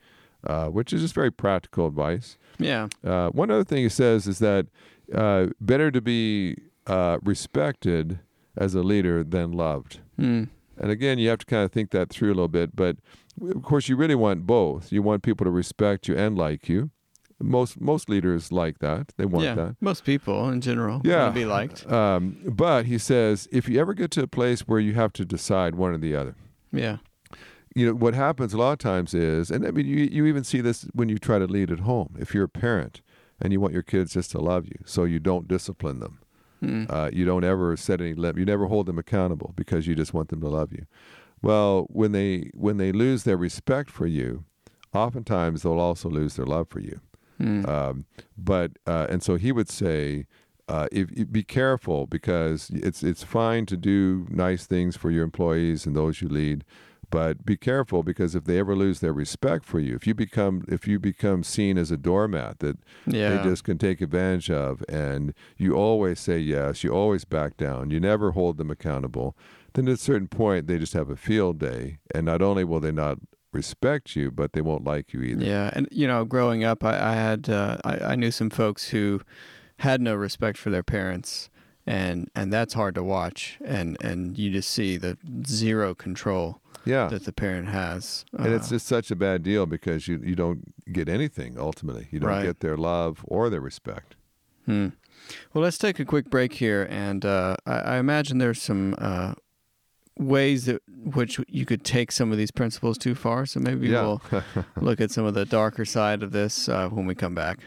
uh, 0.46 0.66
which 0.66 0.92
is 0.92 1.02
just 1.02 1.14
very 1.14 1.30
practical 1.30 1.86
advice. 1.86 2.36
yeah. 2.58 2.88
Uh, 3.04 3.28
one 3.30 3.50
other 3.50 3.64
thing 3.64 3.82
he 3.82 3.88
says 3.88 4.26
is 4.26 4.38
that 4.38 4.66
uh, 5.14 5.48
better 5.60 5.90
to 5.90 6.00
be 6.00 6.56
uh, 6.86 7.18
respected 7.22 8.20
as 8.56 8.74
a 8.74 8.82
leader 8.82 9.24
than 9.24 9.52
loved. 9.52 10.00
Mm. 10.18 10.48
And 10.76 10.90
again, 10.90 11.18
you 11.18 11.28
have 11.28 11.38
to 11.38 11.46
kind 11.46 11.64
of 11.64 11.72
think 11.72 11.90
that 11.90 12.10
through 12.10 12.28
a 12.28 12.34
little 12.34 12.48
bit. 12.48 12.74
But 12.74 12.96
of 13.40 13.62
course, 13.62 13.88
you 13.88 13.96
really 13.96 14.14
want 14.14 14.46
both. 14.46 14.92
You 14.92 15.02
want 15.02 15.22
people 15.22 15.44
to 15.44 15.50
respect 15.50 16.08
you 16.08 16.16
and 16.16 16.36
like 16.36 16.68
you. 16.68 16.90
Most 17.42 17.80
most 17.80 18.08
leaders 18.08 18.50
like 18.52 18.78
that. 18.78 19.12
They 19.16 19.24
want 19.26 19.44
yeah. 19.44 19.54
that. 19.54 19.76
Most 19.80 20.04
people 20.04 20.48
in 20.50 20.60
general 20.60 21.00
Yeah. 21.04 21.24
want 21.24 21.34
to 21.34 21.40
be 21.40 21.44
liked. 21.46 21.90
Um, 21.90 22.36
but 22.46 22.86
he 22.86 22.98
says 22.98 23.48
if 23.52 23.68
you 23.68 23.80
ever 23.80 23.94
get 23.94 24.10
to 24.12 24.22
a 24.22 24.26
place 24.28 24.60
where 24.62 24.80
you 24.80 24.94
have 24.94 25.12
to 25.14 25.24
decide 25.24 25.74
one 25.74 25.92
or 25.92 25.98
the 25.98 26.14
other, 26.16 26.34
Yeah. 26.72 26.98
you 27.74 27.86
know 27.86 27.94
what 27.94 28.14
happens 28.14 28.54
a 28.54 28.58
lot 28.58 28.72
of 28.72 28.78
times 28.78 29.14
is, 29.14 29.50
and 29.50 29.66
I 29.66 29.70
mean 29.70 29.86
you 29.86 29.98
you 30.10 30.26
even 30.26 30.44
see 30.44 30.60
this 30.60 30.86
when 30.94 31.08
you 31.08 31.18
try 31.18 31.38
to 31.38 31.46
lead 31.46 31.70
at 31.70 31.80
home. 31.80 32.16
If 32.18 32.34
you're 32.34 32.44
a 32.44 32.48
parent 32.48 33.02
and 33.40 33.52
you 33.52 33.60
want 33.60 33.74
your 33.74 33.82
kids 33.82 34.12
just 34.14 34.30
to 34.32 34.38
love 34.40 34.66
you, 34.66 34.78
so 34.84 35.04
you 35.04 35.18
don't 35.18 35.48
discipline 35.48 35.98
them. 36.00 36.18
Mm. 36.62 36.86
Uh, 36.88 37.10
you 37.12 37.24
don't 37.24 37.42
ever 37.44 37.76
set 37.76 38.00
any 38.00 38.14
limit. 38.14 38.38
You 38.38 38.44
never 38.44 38.66
hold 38.66 38.86
them 38.86 38.98
accountable 38.98 39.52
because 39.56 39.88
you 39.88 39.96
just 39.96 40.14
want 40.14 40.28
them 40.28 40.40
to 40.42 40.48
love 40.48 40.70
you. 40.72 40.86
Well, 41.42 41.86
when 41.90 42.12
they 42.12 42.50
when 42.54 42.76
they 42.76 42.92
lose 42.92 43.24
their 43.24 43.36
respect 43.36 43.90
for 43.90 44.06
you, 44.06 44.44
oftentimes 44.94 45.62
they'll 45.62 45.80
also 45.80 46.08
lose 46.08 46.36
their 46.36 46.46
love 46.46 46.68
for 46.68 46.78
you. 46.80 47.00
Mm. 47.40 47.68
Um, 47.68 48.04
but 48.36 48.72
uh, 48.86 49.06
and 49.10 49.22
so 49.22 49.36
he 49.36 49.52
would 49.52 49.68
say, 49.68 50.26
uh, 50.68 50.88
if, 50.92 51.10
if- 51.12 51.32
be 51.32 51.42
careful 51.42 52.06
because 52.06 52.70
it's 52.70 53.02
it's 53.02 53.22
fine 53.22 53.66
to 53.66 53.76
do 53.76 54.26
nice 54.30 54.66
things 54.66 54.96
for 54.96 55.10
your 55.10 55.24
employees 55.24 55.86
and 55.86 55.96
those 55.96 56.20
you 56.22 56.28
lead, 56.28 56.64
but 57.10 57.44
be 57.44 57.56
careful 57.56 58.02
because 58.02 58.34
if 58.34 58.44
they 58.44 58.58
ever 58.58 58.74
lose 58.74 59.00
their 59.00 59.12
respect 59.12 59.64
for 59.66 59.78
you, 59.78 59.94
if 59.94 60.06
you 60.06 60.14
become 60.14 60.64
if 60.68 60.88
you 60.88 60.98
become 60.98 61.42
seen 61.42 61.76
as 61.76 61.90
a 61.90 61.96
doormat 61.96 62.60
that 62.60 62.78
yeah. 63.06 63.36
they 63.36 63.42
just 63.42 63.64
can 63.64 63.76
take 63.76 64.00
advantage 64.00 64.50
of 64.50 64.82
and 64.88 65.34
you 65.58 65.74
always 65.74 66.18
say 66.18 66.38
yes 66.38 66.82
you 66.82 66.90
always 66.90 67.24
back 67.24 67.56
down 67.56 67.90
you 67.90 68.00
never 68.00 68.30
hold 68.32 68.56
them 68.56 68.70
accountable 68.70 69.36
then 69.74 69.86
at 69.88 69.94
a 69.94 69.96
certain 69.98 70.28
point 70.28 70.66
they 70.66 70.78
just 70.78 70.94
have 70.94 71.10
a 71.10 71.16
field 71.16 71.58
day 71.58 71.98
and 72.14 72.24
not 72.24 72.40
only 72.40 72.64
will 72.64 72.80
they 72.80 72.92
not 72.92 73.18
respect 73.52 74.16
you 74.16 74.30
but 74.30 74.52
they 74.52 74.60
won't 74.60 74.84
like 74.84 75.12
you 75.12 75.22
either 75.22 75.44
Yeah, 75.44 75.70
and 75.72 75.88
you 75.90 76.06
know, 76.06 76.24
growing 76.24 76.64
up, 76.64 76.82
I, 76.84 77.12
I 77.12 77.14
had 77.14 77.48
uh, 77.48 77.78
I, 77.84 77.98
I 78.12 78.14
knew 78.16 78.30
some 78.30 78.50
folks 78.50 78.88
who 78.88 79.20
had 79.78 80.00
no 80.00 80.14
respect 80.14 80.58
for 80.58 80.70
their 80.70 80.82
parents, 80.82 81.50
and 81.86 82.30
and 82.34 82.52
that's 82.52 82.74
hard 82.74 82.94
to 82.94 83.02
watch, 83.02 83.58
and 83.64 83.96
and 84.02 84.38
you 84.38 84.50
just 84.50 84.70
see 84.70 84.96
the 84.96 85.16
zero 85.46 85.94
control 85.94 86.60
yeah 86.84 87.08
that 87.08 87.24
the 87.24 87.32
parent 87.32 87.68
has, 87.68 88.24
and 88.32 88.48
it's 88.48 88.66
Uh, 88.66 88.70
just 88.76 88.86
such 88.86 89.10
a 89.10 89.16
bad 89.16 89.42
deal 89.42 89.66
because 89.66 90.08
you 90.08 90.20
you 90.24 90.34
don't 90.34 90.74
get 90.92 91.08
anything 91.08 91.56
ultimately 91.58 92.08
you 92.10 92.18
don't 92.18 92.28
Right. 92.28 92.42
get 92.42 92.58
their 92.60 92.76
love 92.76 93.24
or 93.28 93.48
their 93.50 93.60
respect 93.60 94.16
Hmm. 94.66 94.88
Well, 95.52 95.62
let's 95.64 95.78
take 95.78 95.98
a 96.00 96.04
quick 96.04 96.30
break 96.30 96.52
here, 96.54 96.86
and 96.90 97.24
uh, 97.24 97.56
I, 97.66 97.78
I 97.94 97.96
imagine 97.98 98.38
there's 98.38 98.62
some 98.62 98.94
uh, 98.98 99.34
ways 100.18 100.66
that 100.66 100.82
which 100.88 101.40
you 101.48 101.64
could 101.64 101.84
take 101.84 102.12
some 102.12 102.32
of 102.32 102.38
these 102.38 102.50
principles 102.50 102.98
too 102.98 103.14
far. 103.14 103.46
So 103.46 103.60
maybe 103.60 103.88
yeah 103.88 104.02
we'll 104.02 104.22
look 104.80 105.00
at 105.00 105.10
some 105.10 105.24
of 105.24 105.34
the 105.34 105.44
darker 105.44 105.84
side 105.84 106.22
of 106.22 106.32
this 106.32 106.68
uh, 106.68 106.88
when 106.88 107.06
we 107.06 107.14
come 107.14 107.34
back. 107.34 107.58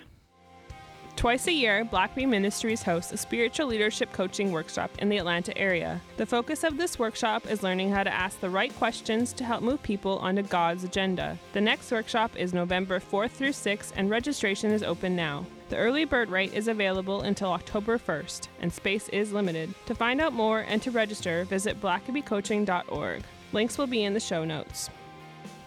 Twice 1.15 1.47
a 1.47 1.51
year, 1.53 1.85
Blackaby 1.85 2.27
Ministries 2.27 2.83
hosts 2.83 3.13
a 3.13 3.17
spiritual 3.17 3.67
leadership 3.67 4.11
coaching 4.11 4.51
workshop 4.51 4.91
in 4.99 5.07
the 5.07 5.17
Atlanta 5.17 5.57
area. 5.57 6.01
The 6.17 6.25
focus 6.25 6.65
of 6.65 6.77
this 6.77 6.99
workshop 6.99 7.49
is 7.49 7.63
learning 7.63 7.89
how 7.89 8.03
to 8.03 8.13
ask 8.13 8.41
the 8.41 8.49
right 8.49 8.75
questions 8.75 9.31
to 9.33 9.45
help 9.45 9.63
move 9.63 9.81
people 9.81 10.17
onto 10.17 10.43
God's 10.43 10.83
agenda. 10.83 11.39
The 11.53 11.61
next 11.61 11.89
workshop 11.89 12.35
is 12.35 12.53
November 12.53 12.99
4th 12.99 13.31
through 13.31 13.51
6th, 13.51 13.93
and 13.95 14.09
registration 14.09 14.71
is 14.71 14.83
open 14.83 15.15
now. 15.15 15.45
The 15.69 15.77
early 15.77 16.05
bird 16.05 16.29
rate 16.29 16.53
is 16.53 16.67
available 16.67 17.21
until 17.21 17.51
October 17.51 17.97
1st, 17.97 18.49
and 18.59 18.71
space 18.71 19.09
is 19.09 19.31
limited. 19.31 19.73
To 19.87 19.95
find 19.95 20.21
out 20.21 20.31
more 20.31 20.59
and 20.59 20.79
to 20.83 20.91
register, 20.91 21.43
visit 21.45 21.81
blackabycoaching.org. 21.81 23.23
Links 23.51 23.77
will 23.77 23.87
be 23.87 24.03
in 24.03 24.13
the 24.13 24.19
show 24.19 24.45
notes. 24.45 24.91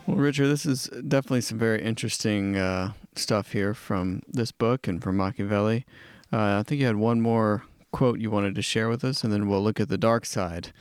Well, 0.07 0.17
Richard, 0.17 0.49
this 0.49 0.65
is 0.65 0.85
definitely 1.09 1.41
some 1.41 1.59
very 1.59 1.83
interesting 1.83 2.57
uh, 2.57 2.93
stuff 3.17 3.53
here 3.53 3.75
from 3.75 4.23
this 4.29 4.53
book 4.53 4.87
and 4.87 5.03
from 5.03 5.17
Machiavelli. 5.17 5.85
Uh, 6.33 6.59
I 6.59 6.63
think 6.63 6.81
you 6.81 6.87
had 6.87 6.97
one 6.97 7.21
more 7.21 7.65
quote 7.91 8.21
you 8.21 8.31
wanted 8.31 8.55
to 8.55 8.63
share 8.63 8.89
with 8.89 9.05
us, 9.05 9.25
and 9.25 9.33
then 9.33 9.49
we'll 9.49 9.63
look 9.63 9.81
at 9.81 9.89
the 9.89 9.99
dark 9.99 10.25
side. 10.27 10.73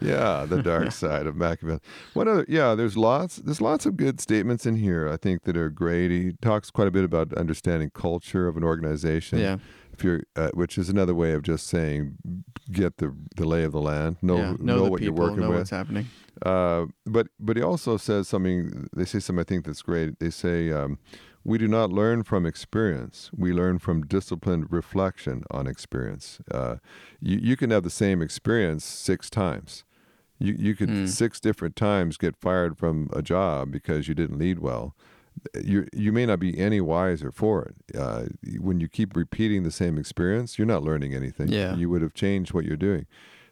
yeah, 0.00 0.44
the 0.48 0.62
dark 0.74 0.92
side 0.92 1.26
of 1.26 1.36
Machiavelli. 1.36 1.80
What 2.14 2.28
other? 2.28 2.44
Yeah, 2.48 2.74
there's 2.74 2.96
lots. 2.96 3.36
There's 3.36 3.60
lots 3.60 3.86
of 3.86 3.96
good 3.96 4.20
statements 4.20 4.66
in 4.66 4.76
here. 4.76 5.08
I 5.08 5.16
think 5.16 5.44
that 5.44 5.56
are 5.56 5.70
great. 5.70 6.10
He 6.10 6.32
talks 6.42 6.70
quite 6.70 6.88
a 6.88 6.90
bit 6.90 7.04
about 7.04 7.32
understanding 7.34 7.90
culture 7.90 8.48
of 8.48 8.56
an 8.56 8.64
organization. 8.64 9.38
Yeah, 9.38 9.58
If 9.92 10.02
you're, 10.04 10.22
uh, 10.36 10.50
which 10.54 10.78
is 10.78 10.88
another 10.88 11.14
way 11.14 11.32
of 11.32 11.42
just 11.42 11.66
saying, 11.66 12.16
get 12.70 12.98
the 12.98 13.14
the 13.36 13.46
lay 13.46 13.62
of 13.64 13.72
the 13.72 13.80
land. 13.80 14.16
Know 14.22 14.36
yeah. 14.38 14.56
know, 14.58 14.84
the 14.84 14.90
what 14.90 15.00
people, 15.00 15.14
you're 15.16 15.26
working 15.28 15.40
know 15.40 15.48
with. 15.50 15.58
what's 15.58 15.70
happening. 15.70 16.06
Uh, 16.44 16.86
but 17.06 17.28
but 17.38 17.56
he 17.56 17.62
also 17.62 17.96
says 17.96 18.28
something. 18.28 18.88
They 18.94 19.04
say 19.04 19.18
something 19.20 19.40
I 19.40 19.44
think 19.44 19.64
that's 19.66 19.82
great. 19.82 20.18
They 20.18 20.30
say 20.30 20.70
um, 20.70 20.98
we 21.44 21.58
do 21.58 21.68
not 21.68 21.90
learn 21.90 22.22
from 22.22 22.46
experience. 22.46 23.30
We 23.36 23.52
learn 23.52 23.78
from 23.78 24.06
disciplined 24.06 24.70
reflection 24.70 25.42
on 25.50 25.66
experience. 25.66 26.38
Uh, 26.50 26.76
you 27.20 27.38
you 27.40 27.56
can 27.56 27.70
have 27.70 27.82
the 27.82 27.90
same 27.90 28.22
experience 28.22 28.84
six 28.84 29.28
times. 29.30 29.84
You 30.38 30.54
you 30.58 30.74
could 30.76 30.90
Hmm. 30.90 31.06
six 31.06 31.40
different 31.40 31.74
times 31.76 32.16
get 32.16 32.36
fired 32.36 32.78
from 32.78 33.08
a 33.12 33.22
job 33.22 33.70
because 33.72 34.06
you 34.08 34.14
didn't 34.14 34.38
lead 34.38 34.58
well. 34.60 34.94
You 35.60 35.86
you 35.92 36.12
may 36.12 36.26
not 36.26 36.38
be 36.40 36.58
any 36.58 36.80
wiser 36.80 37.30
for 37.32 37.62
it. 37.64 37.96
Uh, 37.96 38.26
when 38.60 38.80
you 38.80 38.88
keep 38.88 39.16
repeating 39.16 39.62
the 39.64 39.70
same 39.70 39.98
experience, 39.98 40.58
you're 40.58 40.66
not 40.66 40.82
learning 40.84 41.14
anything. 41.14 41.48
Yeah. 41.48 41.74
You 41.76 41.88
would 41.90 42.02
have 42.02 42.14
changed 42.14 42.52
what 42.52 42.64
you're 42.64 42.76
doing 42.76 43.06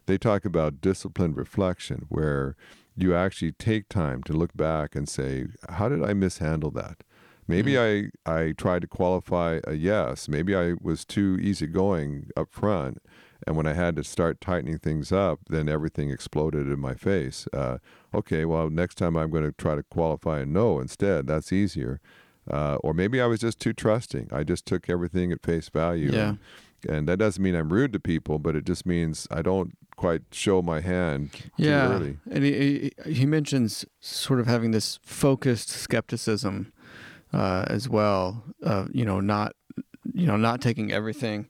they 0.07 0.19
talk 0.19 0.45
about 0.45 0.81
disciplined 0.81 1.37
reflection 1.37 2.07
where 2.09 2.57
you 2.97 3.15
actually 3.15 3.53
take 3.53 3.89
time 3.89 4.23
to 4.25 4.33
look 4.33 4.57
back 4.57 4.95
and 4.97 5.09
say 5.09 5.47
how 5.69 5.89
did 5.89 6.03
i 6.05 6.13
mishandle 6.15 6.71
that? 6.71 7.03
Maybe 7.49 7.79
i 7.79 8.07
i 8.25 8.53
tried 8.57 8.83
to 8.83 8.89
qualify 8.89 9.61
a 9.65 9.75
yes. 9.75 10.29
Maybe 10.29 10.55
i 10.57 10.75
was 10.81 11.05
too 11.05 11.39
easygoing 11.41 12.31
up 12.37 12.49
front 12.51 12.99
and 13.47 13.57
when 13.57 13.67
i 13.67 13.75
had 13.75 13.95
to 13.97 14.05
start 14.05 14.41
tightening 14.41 14.79
things 14.79 15.13
up 15.13 15.41
then 15.49 15.69
everything 15.69 16.11
exploded 16.11 16.67
in 16.69 16.81
my 16.81 16.95
face. 16.95 17.47
Uh, 17.53 17.79
okay 18.15 18.45
well 18.45 18.71
next 18.71 18.95
time 18.97 19.17
i'm 19.17 19.31
going 19.31 19.45
to 19.45 19.53
try 19.53 19.75
to 19.75 19.83
qualify 19.85 20.41
a 20.41 20.47
no 20.47 20.81
instead. 20.81 21.27
That's 21.27 21.53
easier. 21.53 22.01
Uh, 22.51 22.77
or 22.77 22.95
maybe 22.95 23.21
i 23.21 23.27
was 23.27 23.41
just 23.41 23.59
too 23.61 23.73
trusting. 23.73 24.29
I 24.33 24.43
just 24.45 24.65
took 24.67 24.89
everything 24.89 25.33
at 25.33 25.43
face 25.45 25.69
value 25.69 26.13
Yeah. 26.13 26.29
and, 26.29 26.39
and 26.89 27.09
that 27.09 27.19
doesn't 27.19 27.43
mean 27.43 27.55
i'm 27.57 27.73
rude 27.73 27.93
to 27.93 28.01
people 28.01 28.39
but 28.39 28.55
it 28.57 28.65
just 28.65 28.87
means 28.87 29.27
i 29.31 29.43
don't 29.43 29.77
quite 29.97 30.23
show 30.31 30.63
my 30.63 30.81
hand 30.81 31.31
Yeah, 31.57 32.01
and 32.31 32.45
he, 32.45 32.93
he 33.07 33.27
mentions 33.27 33.85
sort 34.01 34.41
of 34.41 34.47
having 34.47 34.71
this 34.71 34.99
focused 35.03 35.71
skepticism 35.71 36.73
uh, 37.33 37.65
as 37.69 37.89
well. 37.89 38.45
Uh, 38.63 38.87
you 38.93 39.05
know, 39.05 39.21
not 39.21 39.55
you 40.13 40.27
know 40.27 40.37
not 40.37 40.61
taking 40.61 40.93
everything 40.93 41.49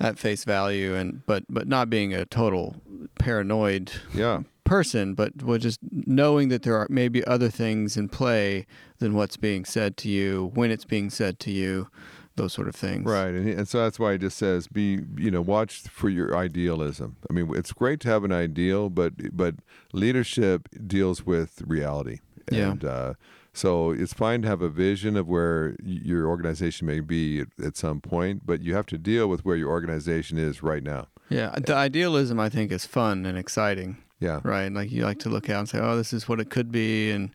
at 0.00 0.18
face 0.18 0.44
value, 0.44 0.94
and 0.94 1.24
but 1.26 1.44
but 1.48 1.68
not 1.68 1.90
being 1.90 2.14
a 2.14 2.24
total 2.24 2.76
paranoid 3.18 3.92
Yeah, 4.12 4.42
person, 4.64 5.14
but 5.14 5.36
but 5.38 5.60
just 5.60 5.80
knowing 5.90 6.48
that 6.48 6.62
there 6.62 6.76
are 6.76 6.86
maybe 6.90 7.24
other 7.26 7.50
things 7.50 7.96
in 7.96 8.08
play 8.08 8.66
than 8.98 9.14
what's 9.14 9.36
being 9.36 9.64
said 9.64 9.96
to 9.98 10.08
you 10.08 10.50
when 10.54 10.70
it's 10.70 10.84
being 10.84 11.10
said 11.10 11.38
to 11.40 11.50
you, 11.50 11.88
those 12.36 12.52
sort 12.52 12.68
of 12.68 12.74
things. 12.74 13.04
right. 13.04 13.28
And, 13.28 13.48
and 13.48 13.68
so 13.68 13.82
that's 13.82 13.98
why 13.98 14.12
he 14.12 14.18
just 14.18 14.36
says, 14.36 14.66
be 14.66 15.00
you 15.16 15.30
know, 15.30 15.40
watch 15.40 15.80
for 15.82 16.08
your 16.08 16.36
idealism. 16.36 17.16
I 17.30 17.32
mean, 17.32 17.54
it's 17.54 17.72
great 17.72 18.00
to 18.00 18.08
have 18.08 18.24
an 18.24 18.32
ideal, 18.32 18.90
but 18.90 19.36
but 19.36 19.56
leadership 19.92 20.68
deals 20.86 21.24
with 21.24 21.62
reality. 21.66 22.20
Yeah. 22.50 22.72
And 22.72 22.84
uh, 22.84 23.14
so 23.52 23.90
it's 23.90 24.12
fine 24.12 24.42
to 24.42 24.48
have 24.48 24.62
a 24.62 24.68
vision 24.68 25.16
of 25.16 25.28
where 25.28 25.76
your 25.82 26.26
organization 26.26 26.86
may 26.86 27.00
be 27.00 27.40
at, 27.40 27.48
at 27.64 27.76
some 27.76 28.00
point, 28.00 28.44
but 28.44 28.60
you 28.60 28.74
have 28.74 28.86
to 28.86 28.98
deal 28.98 29.28
with 29.28 29.44
where 29.44 29.56
your 29.56 29.70
organization 29.70 30.38
is 30.38 30.62
right 30.62 30.82
now. 30.82 31.06
Yeah, 31.30 31.54
the 31.64 31.74
idealism 31.74 32.38
I 32.38 32.48
think 32.48 32.70
is 32.70 32.84
fun 32.84 33.24
and 33.24 33.38
exciting. 33.38 33.98
Yeah. 34.20 34.40
right? 34.42 34.72
Like 34.72 34.90
you 34.90 35.04
like 35.04 35.18
to 35.20 35.28
look 35.28 35.50
out 35.50 35.58
and 35.60 35.68
say, 35.68 35.78
"Oh, 35.78 35.96
this 35.96 36.12
is 36.12 36.28
what 36.28 36.40
it 36.40 36.48
could 36.48 36.72
be," 36.72 37.10
and 37.10 37.30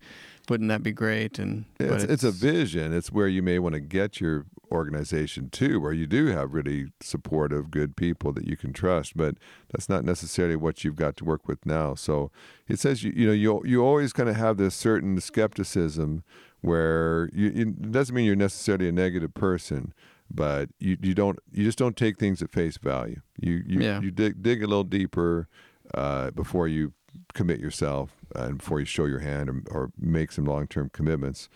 wouldn't 0.49 0.69
that 0.69 0.83
be 0.83 0.91
great? 0.91 1.39
And 1.39 1.65
it's, 1.79 2.03
it's, 2.03 2.13
it's 2.13 2.23
a 2.23 2.31
vision. 2.31 2.93
It's 2.93 3.11
where 3.11 3.27
you 3.27 3.41
may 3.41 3.59
want 3.59 3.73
to 3.73 3.79
get 3.79 4.19
your 4.19 4.45
organization 4.71 5.49
to, 5.51 5.79
where 5.79 5.93
you 5.93 6.07
do 6.07 6.27
have 6.27 6.53
really 6.53 6.87
supportive, 7.01 7.71
good 7.71 7.95
people 7.95 8.33
that 8.33 8.45
you 8.45 8.57
can 8.57 8.73
trust. 8.73 9.15
But 9.15 9.35
that's 9.71 9.89
not 9.89 10.03
necessarily 10.03 10.55
what 10.55 10.83
you've 10.83 10.95
got 10.95 11.17
to 11.17 11.25
work 11.25 11.47
with 11.47 11.65
now. 11.65 11.95
So 11.95 12.31
it 12.67 12.79
says 12.79 13.03
you 13.03 13.11
you 13.15 13.27
know 13.27 13.33
you 13.33 13.61
you 13.65 13.83
always 13.83 14.13
kind 14.13 14.29
of 14.29 14.35
have 14.35 14.57
this 14.57 14.75
certain 14.75 15.19
skepticism 15.19 16.23
where 16.61 17.29
you, 17.33 17.51
it 17.55 17.91
doesn't 17.91 18.15
mean 18.15 18.25
you're 18.25 18.35
necessarily 18.35 18.89
a 18.89 18.91
negative 18.91 19.33
person, 19.33 19.93
but 20.29 20.69
you, 20.79 20.97
you 21.01 21.13
don't 21.13 21.39
you 21.51 21.63
just 21.63 21.77
don't 21.77 21.97
take 21.97 22.17
things 22.17 22.41
at 22.41 22.51
face 22.51 22.77
value. 22.77 23.21
You 23.39 23.63
you, 23.65 23.79
yeah. 23.79 24.01
you 24.01 24.11
dig 24.11 24.41
dig 24.41 24.63
a 24.63 24.67
little 24.67 24.83
deeper 24.83 25.47
uh, 25.93 26.31
before 26.31 26.67
you 26.67 26.93
commit 27.33 27.59
yourself 27.59 28.18
and 28.35 28.57
before 28.57 28.79
you 28.79 28.85
show 28.85 29.05
your 29.05 29.19
hand 29.19 29.49
or, 29.49 29.61
or 29.71 29.91
make 29.99 30.31
some 30.31 30.45
long 30.45 30.67
term 30.67 30.89
commitments. 30.93 31.49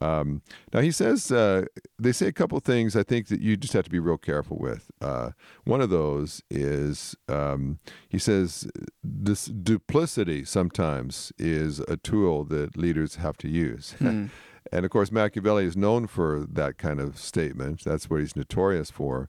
Um, 0.00 0.42
now 0.72 0.80
he 0.80 0.92
says 0.92 1.32
uh, 1.32 1.64
they 1.98 2.12
say 2.12 2.26
a 2.28 2.32
couple 2.32 2.58
things 2.60 2.94
I 2.94 3.02
think 3.02 3.26
that 3.28 3.40
you 3.40 3.56
just 3.56 3.72
have 3.72 3.84
to 3.84 3.90
be 3.90 3.98
real 3.98 4.18
careful 4.18 4.56
with. 4.56 4.90
Uh, 5.00 5.30
one 5.64 5.80
of 5.80 5.90
those 5.90 6.42
is 6.50 7.16
um, 7.28 7.80
he 8.08 8.18
says 8.18 8.70
this 9.02 9.46
duplicity 9.46 10.44
sometimes 10.44 11.32
is 11.38 11.80
a 11.80 11.96
tool 11.96 12.44
that 12.44 12.76
leaders 12.76 13.16
have 13.16 13.36
to 13.38 13.48
use. 13.48 13.94
Hmm. 14.10 14.26
and 14.72 14.84
of 14.84 14.90
course, 14.90 15.12
Machiavelli 15.12 15.64
is 15.64 15.76
known 15.76 16.06
for 16.06 16.46
that 16.50 16.78
kind 16.78 17.00
of 17.00 17.18
statement. 17.18 17.84
That's 17.84 18.08
what 18.08 18.20
he's 18.20 18.34
notorious 18.34 18.90
for. 18.90 19.28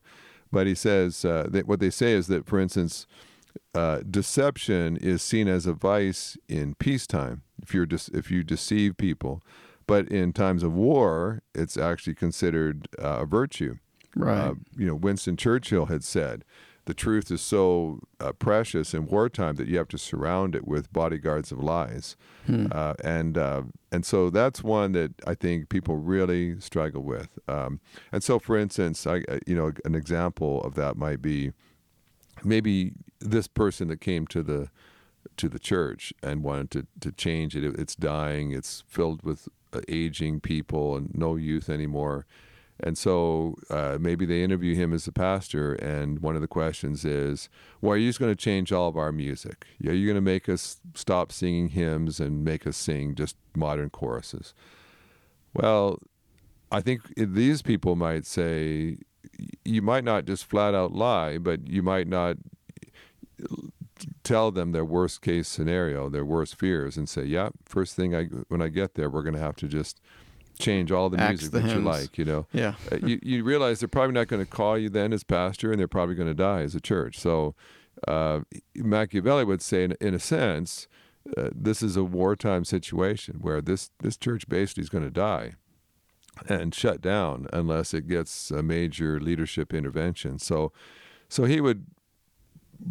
But 0.50 0.66
he 0.66 0.74
says 0.74 1.24
uh, 1.24 1.46
that 1.50 1.66
what 1.66 1.80
they 1.80 1.90
say 1.90 2.12
is 2.12 2.26
that, 2.26 2.46
for 2.46 2.58
instance, 2.58 3.06
uh, 3.74 4.00
deception 4.08 4.96
is 4.96 5.22
seen 5.22 5.48
as 5.48 5.66
a 5.66 5.72
vice 5.72 6.36
in 6.48 6.74
peacetime. 6.74 7.42
If 7.62 7.72
you're 7.74 7.86
de- 7.86 8.10
if 8.12 8.30
you 8.30 8.42
deceive 8.42 8.96
people, 8.96 9.42
but 9.86 10.08
in 10.08 10.32
times 10.32 10.62
of 10.62 10.72
war, 10.74 11.42
it's 11.54 11.76
actually 11.76 12.14
considered 12.14 12.88
uh, 12.98 13.18
a 13.20 13.26
virtue. 13.26 13.76
Right. 14.14 14.38
Uh, 14.38 14.54
you 14.76 14.86
know, 14.86 14.94
Winston 14.94 15.36
Churchill 15.36 15.86
had 15.86 16.04
said, 16.04 16.44
the 16.84 16.94
truth 16.94 17.30
is 17.30 17.40
so 17.40 18.00
uh, 18.18 18.32
precious 18.32 18.92
in 18.92 19.06
wartime 19.06 19.54
that 19.54 19.68
you 19.68 19.78
have 19.78 19.86
to 19.88 19.98
surround 19.98 20.56
it 20.56 20.66
with 20.66 20.92
bodyguards 20.92 21.52
of 21.52 21.58
lies, 21.62 22.16
Hmm. 22.46 22.66
uh, 22.72 22.94
and 23.04 23.38
uh, 23.38 23.62
and 23.92 24.04
so 24.04 24.30
that's 24.30 24.64
one 24.64 24.90
that 24.92 25.12
I 25.24 25.34
think 25.36 25.68
people 25.68 25.96
really 25.96 26.58
struggle 26.60 27.02
with. 27.04 27.38
Um, 27.46 27.78
and 28.10 28.20
so, 28.24 28.40
for 28.40 28.58
instance, 28.58 29.06
I 29.06 29.22
you 29.46 29.54
know 29.54 29.70
an 29.84 29.94
example 29.94 30.60
of 30.64 30.74
that 30.74 30.96
might 30.96 31.22
be 31.22 31.52
maybe 32.44 32.92
this 33.20 33.46
person 33.46 33.88
that 33.88 34.00
came 34.00 34.26
to 34.28 34.42
the 34.42 34.70
to 35.36 35.48
the 35.48 35.58
church 35.58 36.12
and 36.22 36.42
wanted 36.42 36.70
to, 36.70 36.86
to 37.00 37.12
change 37.12 37.56
it. 37.56 37.64
it. 37.64 37.78
It's 37.78 37.94
dying. 37.94 38.50
It's 38.50 38.82
filled 38.88 39.22
with 39.22 39.48
uh, 39.72 39.80
aging 39.88 40.40
people 40.40 40.96
and 40.96 41.14
no 41.14 41.36
youth 41.36 41.70
anymore. 41.70 42.26
And 42.80 42.98
so 42.98 43.54
uh, 43.70 43.98
maybe 44.00 44.26
they 44.26 44.42
interview 44.42 44.74
him 44.74 44.92
as 44.92 45.04
the 45.04 45.12
pastor, 45.12 45.74
and 45.74 46.18
one 46.18 46.34
of 46.34 46.40
the 46.40 46.48
questions 46.48 47.04
is, 47.04 47.48
"Well, 47.80 47.92
are 47.92 47.96
you 47.96 48.08
just 48.08 48.18
going 48.18 48.32
to 48.32 48.36
change 48.36 48.72
all 48.72 48.88
of 48.88 48.96
our 48.96 49.12
music? 49.12 49.66
Are 49.86 49.92
you 49.92 50.06
going 50.06 50.16
to 50.16 50.20
make 50.20 50.48
us 50.48 50.80
stop 50.94 51.30
singing 51.30 51.68
hymns 51.68 52.18
and 52.18 52.44
make 52.44 52.66
us 52.66 52.76
sing 52.76 53.14
just 53.14 53.36
modern 53.54 53.90
choruses?" 53.90 54.52
Well, 55.54 56.00
I 56.72 56.80
think 56.80 57.02
these 57.16 57.62
people 57.62 57.94
might 57.94 58.26
say, 58.26 58.96
you 59.64 59.82
might 59.82 60.04
not 60.04 60.24
just 60.24 60.44
flat 60.44 60.74
out 60.74 60.92
lie, 60.92 61.38
but 61.38 61.68
you 61.68 61.82
might 61.82 62.08
not 62.08 62.36
tell 64.24 64.50
them 64.50 64.72
their 64.72 64.84
worst 64.84 65.22
case 65.22 65.48
scenario, 65.48 66.08
their 66.08 66.24
worst 66.24 66.58
fears, 66.58 66.96
and 66.96 67.08
say, 67.08 67.24
"Yeah, 67.24 67.50
first 67.64 67.96
thing 67.96 68.14
I 68.14 68.24
when 68.48 68.62
I 68.62 68.68
get 68.68 68.94
there, 68.94 69.10
we're 69.10 69.22
going 69.22 69.34
to 69.34 69.40
have 69.40 69.56
to 69.56 69.68
just 69.68 70.00
change 70.58 70.92
all 70.92 71.08
the 71.10 71.20
Axe 71.20 71.30
music 71.30 71.52
the 71.52 71.60
that 71.60 71.74
you 71.74 71.80
like." 71.80 72.18
You 72.18 72.24
know, 72.24 72.46
Yeah. 72.52 72.74
Uh, 72.90 72.96
you 72.96 73.18
you 73.22 73.44
realize 73.44 73.80
they're 73.80 73.88
probably 73.88 74.14
not 74.14 74.28
going 74.28 74.44
to 74.44 74.50
call 74.50 74.78
you 74.78 74.88
then 74.88 75.12
as 75.12 75.24
pastor, 75.24 75.70
and 75.70 75.78
they're 75.78 75.88
probably 75.88 76.14
going 76.14 76.28
to 76.28 76.34
die 76.34 76.62
as 76.62 76.74
a 76.74 76.80
church. 76.80 77.18
So 77.18 77.54
uh, 78.08 78.40
Machiavelli 78.74 79.44
would 79.44 79.62
say, 79.62 79.84
in, 79.84 79.96
in 80.00 80.14
a 80.14 80.18
sense, 80.18 80.88
uh, 81.36 81.50
this 81.54 81.82
is 81.82 81.96
a 81.96 82.04
wartime 82.04 82.64
situation 82.64 83.38
where 83.40 83.60
this 83.60 83.90
this 84.00 84.16
church 84.16 84.48
basically 84.48 84.82
is 84.82 84.88
going 84.88 85.04
to 85.04 85.10
die 85.10 85.54
and 86.48 86.74
shut 86.74 87.00
down 87.00 87.46
unless 87.52 87.94
it 87.94 88.08
gets 88.08 88.50
a 88.50 88.62
major 88.62 89.20
leadership 89.20 89.72
intervention. 89.74 90.38
So, 90.38 90.72
so 91.28 91.44
he 91.44 91.60
would 91.60 91.86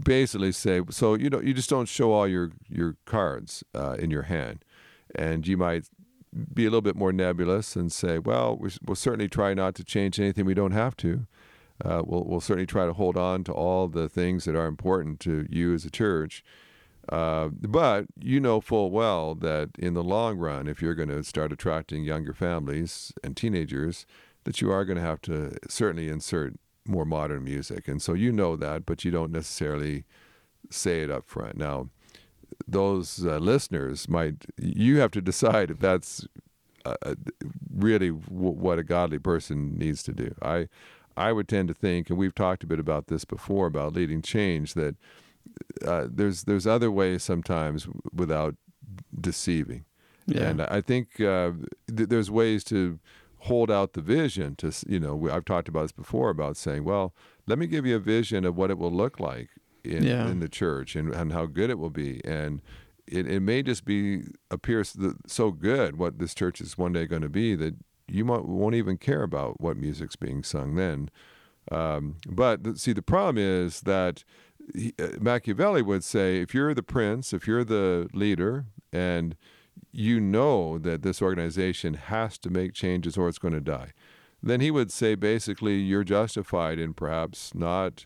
basically 0.03 0.51
say, 0.51 0.81
so 0.89 1.15
you 1.15 1.29
know, 1.29 1.41
you 1.41 1.53
just 1.53 1.69
don't 1.69 1.87
show 1.87 2.11
all 2.13 2.27
your 2.27 2.51
your 2.69 2.97
cards 3.05 3.63
uh, 3.75 3.95
in 3.99 4.11
your 4.11 4.23
hand, 4.23 4.63
and 5.15 5.47
you 5.47 5.57
might 5.57 5.85
be 6.53 6.63
a 6.63 6.69
little 6.69 6.81
bit 6.81 6.95
more 6.95 7.11
nebulous 7.11 7.75
and 7.75 7.91
say, 7.91 8.17
well, 8.17 8.55
we, 8.57 8.69
we'll 8.85 8.95
certainly 8.95 9.27
try 9.27 9.53
not 9.53 9.75
to 9.75 9.83
change 9.83 10.19
anything 10.19 10.45
we 10.45 10.53
don't 10.53 10.71
have 10.71 10.95
to. 10.97 11.27
Uh, 11.83 12.01
we'll 12.05 12.23
we'll 12.23 12.39
certainly 12.39 12.67
try 12.67 12.85
to 12.85 12.93
hold 12.93 13.17
on 13.17 13.43
to 13.43 13.51
all 13.51 13.87
the 13.87 14.07
things 14.07 14.45
that 14.45 14.55
are 14.55 14.67
important 14.67 15.19
to 15.19 15.47
you 15.49 15.73
as 15.73 15.83
a 15.83 15.89
church. 15.89 16.43
Uh, 17.09 17.49
but 17.49 18.05
you 18.19 18.39
know 18.39 18.61
full 18.61 18.91
well 18.91 19.35
that 19.35 19.69
in 19.77 19.93
the 19.93 20.03
long 20.03 20.37
run, 20.37 20.67
if 20.67 20.81
you're 20.81 20.95
going 20.95 21.09
to 21.09 21.23
start 21.23 21.51
attracting 21.51 22.03
younger 22.03 22.33
families 22.33 23.11
and 23.23 23.35
teenagers, 23.35 24.05
that 24.43 24.61
you 24.61 24.71
are 24.71 24.85
going 24.85 24.97
to 24.97 25.03
have 25.03 25.21
to 25.21 25.55
certainly 25.67 26.09
insert 26.09 26.53
more 26.85 27.05
modern 27.05 27.43
music. 27.43 27.87
And 27.87 28.01
so 28.01 28.13
you 28.13 28.31
know 28.31 28.55
that, 28.55 28.85
but 28.85 29.05
you 29.05 29.11
don't 29.11 29.31
necessarily 29.31 30.05
say 30.69 31.01
it 31.01 31.11
up 31.11 31.27
front. 31.27 31.57
Now, 31.57 31.89
those 32.67 33.25
uh, 33.25 33.37
listeners 33.37 34.07
might, 34.07 34.45
you 34.57 34.99
have 34.99 35.11
to 35.11 35.21
decide 35.21 35.71
if 35.71 35.79
that's 35.79 36.27
uh, 36.85 36.95
uh, 37.03 37.15
really 37.73 38.09
w- 38.09 38.51
what 38.51 38.79
a 38.79 38.83
godly 38.83 39.19
person 39.19 39.77
needs 39.77 40.03
to 40.03 40.13
do. 40.13 40.35
I, 40.41 40.67
I 41.15 41.31
would 41.31 41.47
tend 41.47 41.67
to 41.67 41.73
think, 41.73 42.09
and 42.09 42.17
we've 42.17 42.35
talked 42.35 42.63
a 42.63 42.67
bit 42.67 42.79
about 42.79 43.07
this 43.07 43.25
before 43.25 43.67
about 43.67 43.93
leading 43.93 44.21
change, 44.21 44.73
that 44.73 44.95
uh, 45.85 46.07
there's 46.09 46.43
there's 46.43 46.67
other 46.67 46.91
ways 46.91 47.23
sometimes 47.23 47.87
without 48.13 48.55
deceiving, 49.19 49.85
Yeah. 50.27 50.43
and 50.49 50.61
I 50.61 50.81
think 50.81 51.19
uh, 51.19 51.51
th- 51.95 52.09
there's 52.09 52.29
ways 52.31 52.63
to 52.65 52.99
hold 53.39 53.71
out 53.71 53.93
the 53.93 54.01
vision. 54.01 54.55
To 54.57 54.71
you 54.87 54.99
know, 54.99 55.29
I've 55.31 55.45
talked 55.45 55.67
about 55.67 55.81
this 55.83 55.91
before 55.91 56.29
about 56.29 56.57
saying, 56.57 56.83
well, 56.83 57.13
let 57.47 57.57
me 57.57 57.67
give 57.67 57.85
you 57.85 57.95
a 57.95 57.99
vision 57.99 58.45
of 58.45 58.55
what 58.55 58.69
it 58.71 58.77
will 58.77 58.91
look 58.91 59.19
like 59.19 59.49
in, 59.83 60.03
Yeah. 60.03 60.27
in 60.29 60.39
the 60.39 60.49
church 60.49 60.95
and, 60.95 61.13
and 61.13 61.31
how 61.33 61.45
good 61.47 61.69
it 61.69 61.79
will 61.79 61.89
be, 61.89 62.21
and 62.25 62.61
it, 63.07 63.27
it 63.27 63.39
may 63.41 63.63
just 63.63 63.83
be 63.85 64.21
appears 64.51 64.95
so 65.27 65.51
good 65.51 65.97
what 65.97 66.19
this 66.19 66.33
church 66.35 66.61
is 66.61 66.77
one 66.77 66.93
day 66.93 67.05
going 67.07 67.23
to 67.23 67.29
be 67.29 67.55
that 67.55 67.75
you 68.07 68.23
might, 68.25 68.45
won't 68.45 68.75
even 68.75 68.97
care 68.97 69.23
about 69.23 69.59
what 69.59 69.77
music's 69.77 70.15
being 70.15 70.43
sung 70.43 70.75
then. 70.75 71.09
Um, 71.71 72.17
but 72.27 72.77
see, 72.77 72.91
the 72.93 73.01
problem 73.01 73.37
is 73.37 73.81
that 73.81 74.23
uh, 74.99 75.07
Machiavelli 75.19 75.81
would 75.81 76.03
say, 76.03 76.41
if 76.41 76.53
you're 76.53 76.73
the 76.73 76.83
prince, 76.83 77.33
if 77.33 77.47
you're 77.47 77.63
the 77.63 78.09
leader, 78.13 78.65
and 78.91 79.35
you 79.91 80.19
know 80.19 80.77
that 80.77 81.01
this 81.01 81.21
organization 81.21 81.93
has 81.95 82.37
to 82.39 82.49
make 82.49 82.73
changes 82.73 83.17
or 83.17 83.27
it's 83.27 83.37
going 83.37 83.53
to 83.53 83.61
die, 83.61 83.91
then 84.41 84.61
he 84.61 84.71
would 84.71 84.91
say 84.91 85.15
basically 85.15 85.75
you're 85.75 86.03
justified 86.03 86.79
in 86.79 86.93
perhaps 86.93 87.53
not 87.53 88.05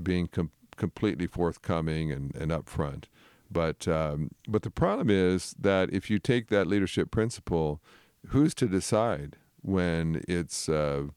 being 0.00 0.28
com- 0.28 0.50
completely 0.76 1.26
forthcoming 1.26 2.12
and, 2.12 2.34
and 2.36 2.50
upfront. 2.50 3.04
But 3.50 3.86
um, 3.86 4.30
but 4.48 4.62
the 4.62 4.70
problem 4.70 5.10
is 5.10 5.54
that 5.58 5.92
if 5.92 6.08
you 6.08 6.18
take 6.18 6.48
that 6.48 6.66
leadership 6.66 7.10
principle, 7.10 7.82
who's 8.28 8.54
to 8.54 8.66
decide 8.66 9.36
when 9.60 10.22
it's 10.26 10.68
uh, 10.68 11.08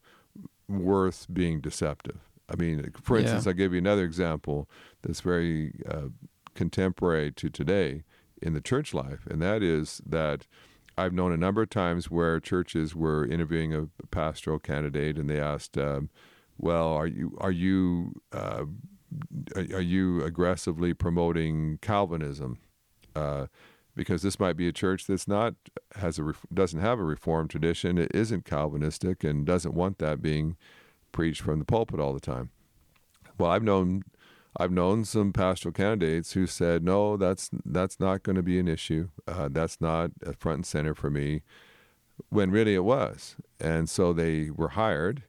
worth 0.67 1.27
being 1.31 1.61
deceptive? 1.61 2.19
I 2.49 2.55
mean, 2.55 2.91
for 3.01 3.17
Yeah. 3.17 3.21
instance, 3.21 3.47
I'll 3.47 3.53
give 3.53 3.73
you 3.73 3.79
another 3.79 4.03
example 4.03 4.69
that's 5.01 5.21
very 5.21 5.73
uh, 5.89 6.09
contemporary 6.53 7.31
to 7.33 7.49
today 7.49 8.03
in 8.41 8.53
the 8.53 8.61
church 8.61 8.93
life, 8.93 9.25
and 9.27 9.41
that 9.41 9.63
is 9.63 10.01
that 10.05 10.47
I've 10.97 11.13
known 11.13 11.31
a 11.33 11.37
number 11.37 11.61
of 11.63 11.69
times 11.69 12.09
where 12.09 12.39
churches 12.39 12.95
were 12.95 13.25
interviewing 13.25 13.73
a 13.73 13.87
pastoral 14.11 14.59
candidate, 14.59 15.17
and 15.17 15.29
they 15.29 15.39
asked, 15.41 15.77
um, 15.77 16.09
"Well, 16.57 16.89
are 16.93 17.07
you 17.07 17.35
are 17.39 17.51
you 17.51 18.13
uh, 18.31 18.65
are 19.55 19.61
are 19.73 19.81
you 19.81 20.23
aggressively 20.23 20.93
promoting 20.93 21.79
Calvinism?" 21.81 22.59
Uh, 23.15 23.47
because 23.95 24.21
this 24.21 24.39
might 24.39 24.57
be 24.57 24.67
a 24.67 24.73
church 24.73 25.07
that's 25.07 25.27
not 25.27 25.55
has 25.95 26.19
a 26.19 26.33
doesn't 26.53 26.81
have 26.81 26.99
a 26.99 27.03
reformed 27.03 27.49
tradition, 27.49 27.97
it 27.97 28.13
isn't 28.13 28.45
Calvinistic, 28.45 29.23
and 29.23 29.45
doesn't 29.45 29.73
want 29.73 29.97
that 29.99 30.21
being 30.21 30.57
preached 31.15 31.41
from 31.41 31.59
the 31.59 31.65
pulpit 31.65 31.99
all 31.99 32.13
the 32.13 32.19
time. 32.19 32.51
Well, 33.39 33.49
I've 33.49 33.63
known 33.63 34.03
I've 34.57 34.71
known 34.71 35.03
some 35.05 35.33
pastoral 35.33 35.73
candidates 35.73 36.33
who 36.33 36.45
said, 36.45 36.83
"No, 36.83 37.17
that's 37.17 37.49
that's 37.65 37.99
not 37.99 38.21
going 38.23 38.35
to 38.35 38.43
be 38.43 38.59
an 38.59 38.67
issue. 38.67 39.09
Uh, 39.27 39.49
that's 39.49 39.79
not 39.81 40.11
a 40.21 40.33
front 40.33 40.57
and 40.57 40.65
center 40.65 40.93
for 40.93 41.09
me." 41.09 41.41
When 42.29 42.51
really 42.51 42.75
it 42.75 42.83
was, 42.83 43.35
and 43.59 43.89
so 43.89 44.13
they 44.13 44.49
were 44.49 44.69
hired, 44.69 45.23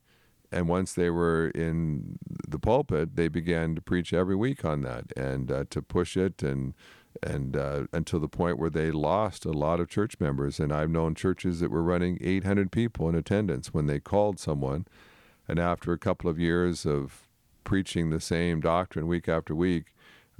and 0.52 0.68
once 0.68 0.92
they 0.92 1.10
were 1.10 1.48
in 1.50 2.18
the 2.48 2.58
pulpit, 2.58 3.16
they 3.16 3.28
began 3.28 3.74
to 3.74 3.80
preach 3.80 4.12
every 4.12 4.36
week 4.36 4.64
on 4.64 4.82
that 4.82 5.12
and 5.16 5.50
uh, 5.50 5.64
to 5.70 5.82
push 5.82 6.16
it 6.16 6.42
and 6.42 6.74
and 7.22 7.56
uh, 7.56 7.84
until 7.92 8.20
the 8.20 8.28
point 8.28 8.58
where 8.58 8.70
they 8.70 8.90
lost 8.90 9.44
a 9.44 9.52
lot 9.52 9.80
of 9.80 9.88
church 9.88 10.20
members. 10.20 10.60
And 10.60 10.72
I've 10.72 10.90
known 10.90 11.14
churches 11.14 11.60
that 11.60 11.70
were 11.70 11.82
running 11.82 12.18
800 12.20 12.70
people 12.70 13.08
in 13.08 13.14
attendance 13.14 13.72
when 13.72 13.86
they 13.86 14.00
called 14.00 14.38
someone, 14.38 14.86
and 15.48 15.58
after 15.58 15.92
a 15.92 15.98
couple 15.98 16.28
of 16.30 16.38
years 16.38 16.86
of 16.86 17.28
preaching 17.64 18.10
the 18.10 18.20
same 18.20 18.60
doctrine 18.60 19.06
week 19.06 19.28
after 19.28 19.54
week, 19.54 19.94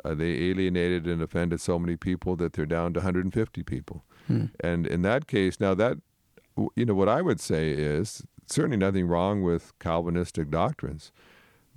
uh, 0.05 0.15
they 0.15 0.33
alienated 0.33 1.07
and 1.07 1.23
offended 1.23 1.61
so 1.61 1.79
many 1.79 1.97
people 1.97 2.37
that 2.37 2.53
they're 2.53 2.67
down 2.67 2.93
to 2.93 3.01
150 3.01 3.63
people. 3.63 4.05
Hmm. 4.27 4.47
And 4.61 4.87
in 4.87 5.03
that 5.03 5.27
case, 5.27 5.59
now 5.61 5.75
that 5.75 5.99
you 6.75 6.85
know 6.85 6.95
what 6.95 7.09
I 7.09 7.23
would 7.23 7.41
say 7.41 7.71
is 7.71 8.23
certainly 8.47 8.77
nothing 8.77 9.07
wrong 9.07 9.43
with 9.43 9.79
Calvinistic 9.79 10.51
doctrines. 10.51 11.13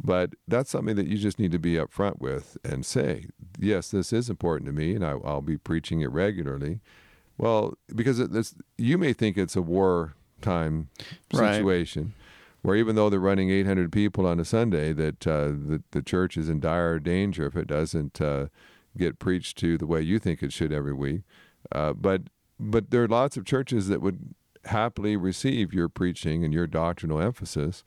But 0.01 0.35
that's 0.47 0.69
something 0.69 0.95
that 0.95 1.07
you 1.07 1.17
just 1.17 1.39
need 1.39 1.51
to 1.51 1.59
be 1.59 1.73
upfront 1.73 2.19
with 2.19 2.57
and 2.63 2.85
say, 2.85 3.25
yes, 3.59 3.91
this 3.91 4.13
is 4.13 4.29
important 4.29 4.67
to 4.67 4.71
me, 4.71 4.95
and 4.95 5.05
I, 5.05 5.15
will 5.15 5.41
be 5.41 5.57
preaching 5.57 5.99
it 5.99 6.09
regularly. 6.11 6.79
Well, 7.37 7.77
because 7.93 8.19
it, 8.19 8.53
you 8.77 8.97
may 8.97 9.11
think 9.11 9.37
it's 9.37 9.57
a 9.57 9.61
wartime 9.61 10.87
situation, 11.33 12.13
right. 12.15 12.28
Where 12.61 12.75
even 12.75 12.95
though 12.95 13.09
they're 13.09 13.19
running 13.19 13.49
800 13.49 13.91
people 13.91 14.25
on 14.25 14.39
a 14.39 14.45
Sunday, 14.45 14.93
that 14.93 15.25
uh, 15.25 15.47
the, 15.47 15.83
the 15.91 16.01
church 16.01 16.37
is 16.37 16.49
in 16.49 16.59
dire 16.59 16.99
danger 16.99 17.47
if 17.47 17.55
it 17.55 17.67
doesn't 17.67 18.19
uh, 18.21 18.47
get 18.97 19.19
preached 19.19 19.57
to 19.59 19.77
the 19.77 19.87
way 19.87 20.01
you 20.01 20.19
think 20.19 20.43
it 20.43 20.53
should 20.53 20.73
every 20.73 20.93
week. 20.93 21.21
Uh, 21.71 21.93
but 21.93 22.23
but 22.59 22.91
there 22.91 23.03
are 23.03 23.07
lots 23.07 23.37
of 23.37 23.45
churches 23.45 23.87
that 23.87 24.01
would 24.01 24.35
happily 24.65 25.15
receive 25.15 25.73
your 25.73 25.87
preaching 25.87 26.43
and 26.43 26.53
your 26.53 26.67
doctrinal 26.67 27.21
emphasis 27.21 27.83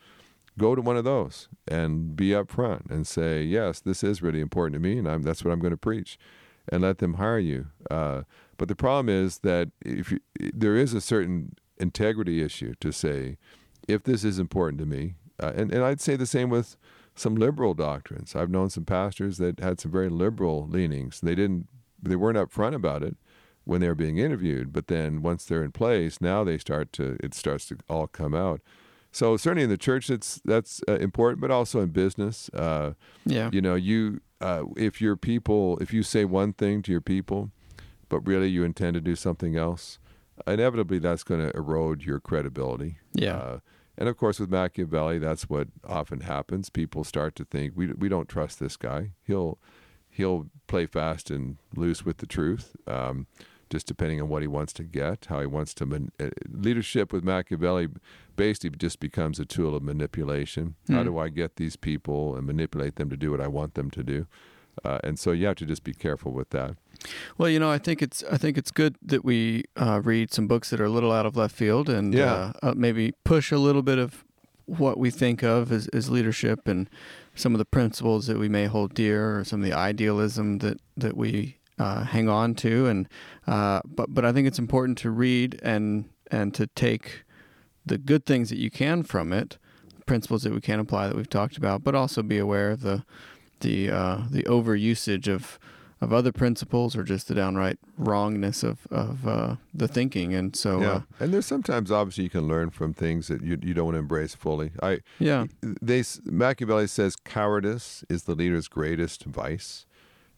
go 0.59 0.75
to 0.75 0.83
one 0.83 0.97
of 0.97 1.05
those 1.05 1.49
and 1.69 2.17
be 2.17 2.31
upfront 2.31 2.91
and 2.91 3.07
say, 3.07 3.43
yes, 3.43 3.81
this 3.81 4.03
is 4.03 4.23
really 4.23 4.41
important 4.41 4.75
to 4.75 4.81
me, 4.81 4.99
and 4.99 5.09
I'm, 5.09 5.23
that's 5.23 5.45
what 5.45 5.53
I'm 5.53 5.61
going 5.61 5.73
to 5.73 5.79
preach, 5.79 6.19
and 6.71 6.83
let 6.83 6.99
them 6.99 7.15
hire 7.15 7.39
you. 7.39 7.67
Uh, 7.91 8.23
but 8.59 8.69
the 8.69 8.77
problem 8.77 9.09
is 9.09 9.39
that 9.39 9.71
if 9.85 10.13
you, 10.13 10.21
there 10.39 10.77
is 10.77 10.95
a 10.95 11.01
certain 11.01 11.57
integrity 11.79 12.43
issue 12.43 12.75
to 12.81 12.93
say, 12.93 13.39
if 13.89 14.03
this 14.03 14.25
is 14.25 14.39
important 14.39 14.81
to 14.81 14.87
me, 14.87 15.15
uh, 15.41 15.53
and, 15.55 15.73
and 15.73 15.83
I'd 15.83 16.01
say 16.01 16.17
the 16.17 16.27
same 16.27 16.49
with 16.51 16.77
some 17.15 17.35
liberal 17.35 17.75
doctrines. 17.75 18.35
I've 18.35 18.51
known 18.51 18.71
some 18.71 18.85
pastors 18.85 19.39
that 19.39 19.61
had 19.61 19.81
some 19.81 19.91
very 19.91 20.09
liberal 20.09 20.67
leanings. 20.69 21.21
They 21.21 21.35
didn't, 21.35 21.69
they 22.03 22.17
weren't 22.17 22.39
upfront 22.39 22.75
about 22.75 23.03
it 23.03 23.17
when 23.65 23.81
they 23.81 23.89
were 23.89 23.95
being 23.95 24.19
interviewed, 24.19 24.73
but 24.73 24.87
then 24.87 25.23
once 25.23 25.45
they're 25.45 25.63
in 25.63 25.73
place, 25.73 26.21
now 26.21 26.43
they 26.43 26.59
start 26.59 26.93
to, 26.95 27.17
it 27.23 27.35
starts 27.35 27.67
to 27.67 27.77
all 27.89 28.07
come 28.07 28.35
out. 28.35 28.61
So 29.13 29.37
certainly 29.37 29.65
in 29.65 29.69
the 29.69 29.77
church, 29.77 30.09
that's 30.09 30.41
that's 30.45 30.81
uh, 30.89 30.95
important, 30.95 31.43
but 31.43 31.51
also 31.51 31.81
in 31.81 31.91
business. 31.91 32.49
Uh, 32.55 32.95
yeah. 33.27 33.51
You 33.53 33.61
know, 33.61 33.75
you 33.75 34.23
uh, 34.41 34.65
if 34.75 35.03
your 35.03 35.17
people, 35.17 35.77
if 35.79 35.93
you 35.93 36.03
say 36.03 36.25
one 36.25 36.55
thing 36.55 36.81
to 36.83 36.91
your 36.91 37.03
people, 37.03 37.51
but 38.09 38.27
really 38.27 38.49
you 38.49 38.65
intend 38.65 38.95
to 38.95 39.03
do 39.03 39.15
something 39.15 39.55
else, 39.55 39.99
inevitably 40.47 40.99
that's 40.99 41.25
going 41.25 41.41
to 41.41 41.55
erode 41.55 42.05
your 42.05 42.21
credibility. 42.21 42.97
Yeah. 43.13 43.59
And 43.99 44.09
of 44.09 44.17
course, 44.17 44.41
with 44.41 44.51
Machiavelli, 44.51 45.19
that's 45.19 45.49
what 45.49 45.69
often 45.87 46.21
happens. 46.21 46.71
People 46.71 47.05
start 47.05 47.35
to 47.37 47.45
think 47.45 47.75
we 47.77 47.89
we 47.93 48.09
don't 48.09 48.29
trust 48.29 48.59
this 48.59 48.77
guy. 48.77 49.13
He'll 49.23 49.59
he'll 50.09 50.49
play 50.67 50.87
fast 50.87 51.31
and 51.31 51.59
loose 51.75 52.05
with 52.05 52.19
the 52.19 52.27
truth. 52.27 52.77
Um, 52.87 53.27
just 53.71 53.87
depending 53.87 54.21
on 54.21 54.29
what 54.29 54.43
he 54.43 54.49
wants 54.49 54.75
to 54.75 54.83
get, 54.83 55.27
how 55.31 55.41
he 55.41 55.47
wants 55.47 55.73
to. 55.73 55.87
Man- 55.87 56.13
uh, 56.21 56.29
leadership 56.51 57.11
with 57.11 57.25
Machiavelli 57.25 57.89
basically 58.37 58.77
just 58.77 59.01
becomes 59.01 59.41
a 59.41 59.47
tool 59.47 59.75
of 59.75 59.83
manipulation. 59.83 60.75
Mm. 60.89 60.95
How 60.95 61.01
hmm. 61.01 61.07
do 61.07 61.19
I 61.19 61.31
get 61.31 61.57
these 61.57 61.77
people 61.77 62.37
and 62.37 62.47
manipulate 62.47 62.97
them 62.97 63.09
to 63.09 63.17
do 63.17 63.31
what 63.31 63.41
I 63.41 63.49
want 63.49 63.73
them 63.75 63.91
to 63.93 64.03
do? 64.03 64.27
Uh, 64.85 64.99
and 65.03 65.19
so 65.19 65.33
you 65.33 65.47
have 65.47 65.57
to 65.57 65.67
just 65.67 65.85
be 65.85 65.95
careful 65.95 66.33
with 66.33 66.51
that. 66.51 66.77
Well, 67.39 67.49
you 67.49 67.59
know, 67.59 67.71
I 67.71 67.79
think 67.79 68.03
it's 68.03 68.23
I 68.31 68.37
think 68.37 68.57
it's 68.57 68.71
good 68.71 68.97
that 69.03 69.25
we 69.25 69.65
uh, 69.77 70.01
read 70.03 70.33
some 70.33 70.47
books 70.47 70.71
that 70.71 70.81
are 70.81 70.85
a 70.85 70.91
little 70.91 71.13
out 71.13 71.27
of 71.27 71.37
left 71.37 71.55
field 71.55 71.89
and 71.89 72.15
yeah. 72.15 72.53
uh, 72.63 72.71
uh 72.71 72.75
maybe 72.77 73.13
push 73.25 73.51
a 73.51 73.59
little 73.59 73.83
bit 73.83 73.99
of 73.99 74.25
what 74.67 74.99
we 74.99 75.11
think 75.11 75.43
of 75.43 75.73
as, 75.73 75.89
as 75.89 76.09
leadership 76.11 76.67
and 76.67 76.89
some 77.35 77.55
of 77.55 77.59
the 77.59 77.65
principles 77.65 78.27
that 78.27 78.39
we 78.39 78.49
may 78.49 78.67
hold 78.67 78.95
dear 78.95 79.39
or 79.39 79.45
some 79.45 79.61
of 79.61 79.69
the 79.69 79.77
idealism 79.77 80.59
that, 80.59 80.81
that 80.97 81.17
we 81.17 81.59
uh, 81.79 82.05
hang 82.05 82.29
on 82.29 82.55
to. 82.55 82.87
And 82.87 83.09
uh, 83.47 83.81
but 83.85 84.15
but 84.15 84.25
I 84.25 84.33
think 84.33 84.47
it's 84.47 84.59
important 84.59 84.99
to 84.99 85.11
read 85.11 85.59
and 85.63 86.09
and 86.31 86.55
to 86.55 86.67
take 86.69 87.25
the 87.85 87.99
good 87.99 88.25
things 88.25 88.49
that 88.51 88.59
you 88.59 88.71
can 88.71 89.03
from 89.03 89.33
it, 89.33 89.59
principles 90.07 90.43
that 90.45 90.53
we 90.53 90.61
can 90.61 90.79
apply 90.79 91.09
that 91.09 91.17
we've 91.17 91.29
talked 91.29 91.57
about, 91.57 91.83
but 91.83 91.95
also 91.95 92.23
be 92.23 92.39
aware 92.39 92.71
of 92.71 92.83
the 92.83 93.05
the 93.61 93.91
uh, 93.91 94.23
the 94.31 94.43
overusage 94.45 95.29
of 95.29 95.59
of 96.03 96.13
other 96.13 96.33
principles 96.33 96.97
or 96.97 97.05
just 97.05 97.29
the 97.29 97.35
downright 97.35 97.79
wrongness 97.97 98.65
of 98.65 98.89
of 98.91 99.27
uh, 99.27 99.57
the 99.73 99.87
thinking. 99.87 100.35
And 100.35 100.55
so, 100.57 100.81
yeah. 100.81 100.91
Uh, 100.91 101.01
and 101.21 101.33
there's 101.33 101.47
sometimes 101.47 101.93
obviously 101.93 102.25
you 102.25 102.31
can 102.31 102.49
learn 102.49 102.71
from 102.71 102.93
things 102.93 103.29
that 103.29 103.41
you 103.41 103.57
you 103.63 103.73
don't 103.73 103.87
want 103.87 103.95
to 103.95 104.01
embrace 104.01 104.35
fully. 104.35 104.73
I 104.83 104.99
yeah. 105.21 105.47
They 105.63 106.03
Machiavelli 106.25 106.89
says 106.89 107.15
cowardice 107.15 108.05
is 108.09 108.25
the 108.25 108.35
leader's 108.35 108.67
greatest 108.67 109.25
vice. 109.25 109.87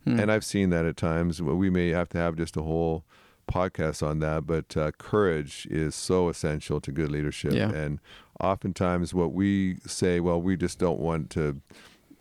Hmm. 0.05 0.21
And 0.21 0.31
I've 0.31 0.45
seen 0.45 0.69
that 0.69 0.85
at 0.85 0.99
times. 0.99 1.41
We 1.41 1.71
may 1.71 1.89
have 1.89 2.11
to 2.11 2.19
have 2.19 2.37
just 2.37 2.59
a 2.59 2.63
whole 2.63 3.05
podcast 3.51 4.07
on 4.07 4.19
that, 4.19 4.47
but 4.47 4.77
uh, 4.77 4.91
courage 4.99 5.67
is 5.71 5.95
so 5.95 6.29
essential 6.29 6.79
to 6.83 6.93
good 6.93 7.11
leadership. 7.11 7.55
Yeah. 7.55 7.71
And 7.71 8.01
oftentimes, 8.39 9.15
what 9.15 9.33
we 9.33 9.77
say, 9.87 10.21
well, 10.21 10.43
we 10.43 10.59
just 10.59 10.79
don't 10.79 11.01
want 11.01 11.31
to 11.31 11.63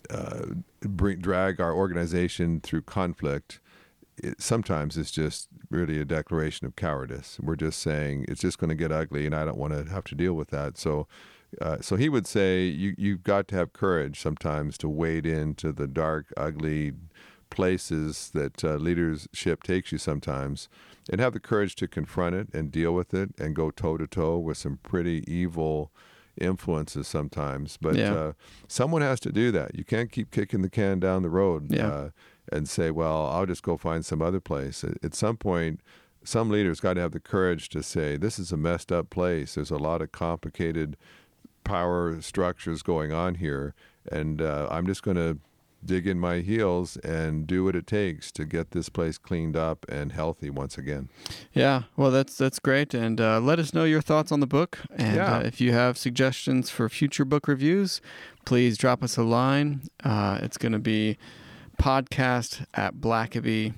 uh, 0.10 0.46
bring 0.82 1.20
drag 1.20 1.60
our 1.60 1.74
organization 1.74 2.62
through 2.62 2.84
conflict. 2.84 3.60
It, 4.18 4.42
sometimes 4.42 4.98
it's 4.98 5.12
just 5.12 5.48
really 5.70 6.00
a 6.00 6.06
declaration 6.06 6.68
of 6.68 6.76
cowardice. 6.76 7.39
We're 7.42 7.56
just 7.56 7.80
saying 7.80 8.26
it's 8.28 8.42
just 8.42 8.60
going 8.60 8.70
to 8.70 8.76
get 8.76 8.92
ugly, 8.92 9.26
and 9.26 9.36
I 9.36 9.46
don't 9.46 9.58
want 9.58 9.74
to 9.74 9.92
have 9.92 10.04
to 10.06 10.16
deal 10.16 10.34
with 10.34 10.50
that. 10.50 10.78
So, 10.78 11.08
uh, 11.62 11.78
so 11.82 11.96
he 11.96 12.10
would 12.10 12.28
say 12.28 12.66
you 12.66 12.96
you've 12.98 13.24
got 13.24 13.48
to 13.50 13.56
have 13.56 13.74
courage 13.74 14.20
sometimes 14.20 14.78
to 14.80 14.89
wade 14.89 15.26
into 15.26 15.72
the 15.72 15.88
dark, 15.88 16.32
ugly 16.38 16.94
places 17.54 18.32
that 18.34 18.63
uh, 18.63 18.76
leadership 18.76 19.62
takes 19.62 19.92
you 19.92 19.98
sometimes 20.00 20.68
and 21.12 21.22
have 21.22 21.34
the 21.34 21.39
courage 21.39 21.76
to 21.76 21.88
confront 21.88 22.36
it 22.36 22.48
and 22.52 22.72
deal 22.72 22.94
with 22.94 23.13
it 23.13 23.30
and 23.38 23.56
go 23.56 23.70
toe 23.70 23.96
to 23.96 24.08
toe 24.08 24.39
with 24.39 24.58
some 24.58 24.80
pretty 24.82 25.24
evil 25.32 25.92
influences 26.39 27.08
sometimes. 27.08 27.78
But 27.82 27.96
yeah. 27.96 28.13
uh, 28.13 28.34
someone 28.67 29.02
has 29.02 29.19
to 29.22 29.32
do 29.32 29.52
that. 29.52 29.76
You 29.76 29.84
can't 29.84 30.12
keep 30.12 30.32
kicking 30.32 30.62
the 30.62 30.69
can 30.69 31.00
down 31.00 31.22
the 31.22 31.30
road 31.30 31.72
yeah. 31.72 31.88
uh, 31.88 32.10
and 32.52 32.67
say, 32.67 32.91
well, 32.91 33.28
I'll 33.28 33.46
just 33.46 33.63
go 33.63 33.78
find 33.78 34.06
some 34.06 34.22
other 34.22 34.39
place. 34.39 34.84
At, 34.84 35.04
at 35.04 35.13
some 35.13 35.38
point, 35.38 35.82
some 36.24 36.50
leaders 36.50 36.80
got 36.80 36.93
to 36.93 37.02
have 37.02 37.12
the 37.12 37.19
courage 37.19 37.69
to 37.69 37.84
say, 37.84 38.17
this 38.17 38.39
is 38.39 38.52
a 38.52 38.58
messed 38.58 38.91
up 38.91 39.10
place. 39.10 39.56
There's 39.56 39.72
a 39.72 39.78
lot 39.78 40.02
of 40.02 40.12
complicated 40.12 40.98
power 41.63 42.19
structures 42.22 42.82
going 42.82 43.12
on 43.12 43.36
here. 43.36 43.74
And 44.12 44.41
uh, 44.41 44.67
I'm 44.69 44.86
just 44.86 45.04
going 45.04 45.17
to 45.17 45.39
dig 45.86 46.08
in 46.08 46.19
my 46.19 46.39
heels 46.39 46.98
and 46.98 47.46
do 47.48 47.63
what 47.63 47.76
it 47.76 47.88
takes 47.88 48.32
to 48.34 48.46
get 48.46 48.72
this 48.72 48.89
place 48.89 49.17
cleaned 49.17 49.56
up 49.56 49.86
and 49.89 50.12
healthy 50.12 50.50
once 50.50 50.78
again. 50.78 51.10
Yeah, 51.54 51.84
well, 51.96 52.12
that's 52.12 52.38
that's 52.38 52.60
great, 52.60 52.93
and 52.93 53.19
uh, 53.19 53.39
let 53.39 53.60
us 53.60 53.74
know 53.74 53.84
your 53.84 54.02
thoughts 54.02 54.32
on 54.32 54.39
the 54.39 54.48
book. 54.48 54.80
And 54.96 55.15
yeah. 55.15 55.38
uh, 55.38 55.41
if 55.41 55.60
you 55.62 55.74
have 55.74 55.98
suggestions 55.98 56.69
for 56.69 56.88
future 56.89 57.26
book 57.26 57.48
reviews, 57.48 58.02
please 58.46 58.78
drop 58.78 59.04
us 59.04 59.17
a 59.17 59.24
line. 59.24 59.84
Uh, 60.04 60.39
it's 60.41 60.58
going 60.58 60.74
to 60.74 60.80
be 60.80 61.17
podcast 61.80 62.65
at 62.74 62.96
blackaby.org. 62.96 63.74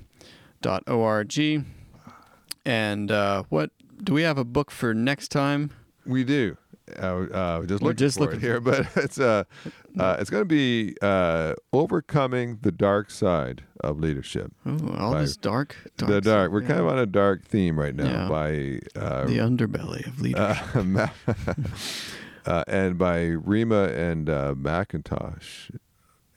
And 2.64 3.10
uh, 3.12 3.44
what 3.48 3.70
do 4.02 4.12
we 4.12 4.22
have 4.22 4.38
a 4.38 4.44
book 4.44 4.70
for 4.70 4.92
next 4.94 5.28
time? 5.28 5.70
We 6.04 6.24
do. 6.24 6.56
Uh, 6.98 7.02
uh, 7.02 7.66
just 7.66 7.82
We're 7.82 7.88
looking 7.88 7.96
just 7.96 8.20
looking 8.20 8.40
here, 8.40 8.60
but 8.60 8.86
it's 8.96 9.18
uh, 9.18 9.44
uh 9.98 10.16
it's 10.20 10.30
going 10.30 10.42
to 10.42 10.44
be 10.44 10.96
uh, 11.02 11.54
overcoming 11.72 12.58
the 12.62 12.70
dark 12.70 13.10
side 13.10 13.64
of 13.80 13.98
leadership. 13.98 14.52
Ooh, 14.66 14.94
all 14.96 15.14
this 15.14 15.36
dark, 15.36 15.76
dark 15.96 16.10
the 16.10 16.20
dark. 16.20 16.46
Side, 16.46 16.52
We're 16.52 16.62
yeah. 16.62 16.68
kind 16.68 16.80
of 16.80 16.86
on 16.86 16.98
a 16.98 17.06
dark 17.06 17.44
theme 17.44 17.78
right 17.78 17.94
now 17.94 18.04
Yeah. 18.04 18.28
by 18.28 19.00
uh, 19.00 19.24
the 19.26 19.38
underbelly 19.38 20.06
of 20.06 20.20
leadership. 20.22 21.10
uh, 22.46 22.50
uh, 22.50 22.64
and 22.68 22.98
by 22.98 23.26
Rima 23.26 23.84
and 23.88 24.30
uh, 24.30 24.54
McIntosh. 24.54 25.76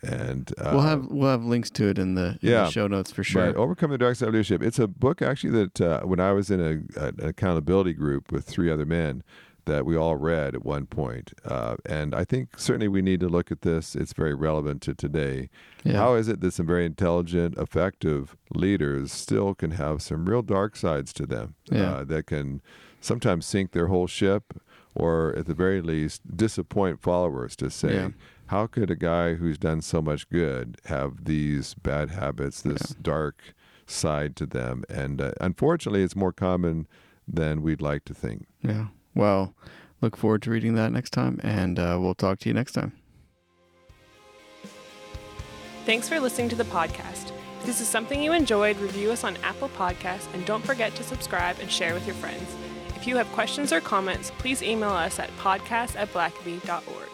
And 0.01 0.53
uh, 0.57 0.71
we'll 0.73 0.81
have 0.81 1.07
we'll 1.07 1.29
have 1.29 1.43
links 1.43 1.69
to 1.71 1.89
it 1.89 1.99
in 1.99 2.15
the, 2.15 2.39
in 2.41 2.49
yeah, 2.51 2.63
the 2.63 2.71
show 2.71 2.87
notes 2.87 3.11
for 3.11 3.21
sure. 3.21 3.57
Overcoming 3.57 3.91
the 3.91 3.97
Dark 3.97 4.15
Side 4.15 4.29
of 4.29 4.33
Leadership. 4.33 4.63
It's 4.63 4.79
a 4.79 4.87
book 4.87 5.21
actually 5.21 5.51
that 5.51 5.81
uh, 5.81 6.01
when 6.03 6.21
I 6.21 6.31
was 6.31 6.49
in 6.49 6.61
a, 6.61 7.01
an 7.05 7.19
accountability 7.21 7.91
group 7.93 8.31
with 8.31 8.45
three 8.45 8.71
other 8.71 8.85
men, 8.85 9.23
that 9.65 9.85
we 9.85 9.95
all 9.95 10.15
read 10.15 10.55
at 10.55 10.65
one 10.65 10.85
point. 10.85 11.33
Uh, 11.45 11.75
and 11.85 12.13
I 12.15 12.23
think 12.25 12.57
certainly 12.59 12.87
we 12.87 13.01
need 13.01 13.19
to 13.21 13.27
look 13.29 13.51
at 13.51 13.61
this. 13.61 13.95
It's 13.95 14.13
very 14.13 14.33
relevant 14.33 14.81
to 14.83 14.93
today. 14.93 15.49
Yeah. 15.83 15.97
How 15.97 16.15
is 16.15 16.27
it 16.27 16.41
that 16.41 16.53
some 16.53 16.65
very 16.67 16.85
intelligent, 16.85 17.57
effective 17.57 18.35
leaders 18.53 19.11
still 19.11 19.53
can 19.55 19.71
have 19.71 20.01
some 20.01 20.25
real 20.27 20.41
dark 20.41 20.75
sides 20.75 21.13
to 21.13 21.25
them 21.25 21.55
Yeah. 21.71 21.91
uh, 21.97 22.03
that 22.05 22.27
can 22.27 22.61
sometimes 23.01 23.45
sink 23.45 23.71
their 23.71 23.87
whole 23.87 24.07
ship 24.07 24.53
or 24.95 25.35
at 25.37 25.45
the 25.45 25.53
very 25.53 25.81
least 25.81 26.21
disappoint 26.35 27.01
followers 27.01 27.55
to 27.57 27.69
say, 27.69 27.93
Yeah. 27.95 28.09
how 28.47 28.67
could 28.67 28.89
a 28.89 28.95
guy 28.95 29.35
who's 29.35 29.57
done 29.57 29.81
so 29.81 30.01
much 30.01 30.27
good 30.29 30.77
have 30.85 31.25
these 31.25 31.73
bad 31.75 32.09
habits, 32.09 32.61
this 32.61 32.95
dark 33.01 33.53
side 33.85 34.35
to 34.35 34.45
them. 34.45 34.83
And 34.89 35.21
uh, 35.21 35.31
unfortunately, 35.39 36.03
it's 36.03 36.15
more 36.15 36.33
common 36.33 36.87
than 37.27 37.61
we'd 37.61 37.81
like 37.81 38.05
to 38.05 38.13
think. 38.13 38.47
Yeah. 38.63 38.87
Well, 39.15 39.53
look 40.01 40.15
forward 40.15 40.41
to 40.43 40.51
reading 40.51 40.75
that 40.75 40.91
next 40.91 41.11
time, 41.11 41.39
and 41.43 41.77
uh, 41.79 41.97
we'll 41.99 42.15
talk 42.15 42.39
to 42.39 42.49
you 42.49 42.53
next 42.53 42.73
time. 42.73 42.93
Thanks 45.85 46.07
for 46.07 46.19
listening 46.19 46.49
to 46.49 46.55
the 46.55 46.65
podcast. 46.65 47.31
If 47.59 47.65
this 47.65 47.81
is 47.81 47.87
something 47.87 48.21
you 48.21 48.31
enjoyed, 48.31 48.77
review 48.77 49.11
us 49.11 49.23
on 49.23 49.37
Apple 49.37 49.69
Podcasts 49.69 50.33
and 50.33 50.45
don't 50.45 50.63
forget 50.63 50.95
to 50.95 51.03
subscribe 51.03 51.59
and 51.59 51.69
share 51.69 51.93
with 51.93 52.05
your 52.05 52.15
friends. 52.15 52.55
If 52.95 53.07
you 53.07 53.17
have 53.17 53.27
questions 53.31 53.73
or 53.73 53.81
comments, 53.81 54.31
please 54.37 54.61
email 54.61 54.91
us 54.91 55.19
at 55.19 55.29
podcast 55.37 55.95
at 55.95 56.11
blackaby.org. 56.13 57.08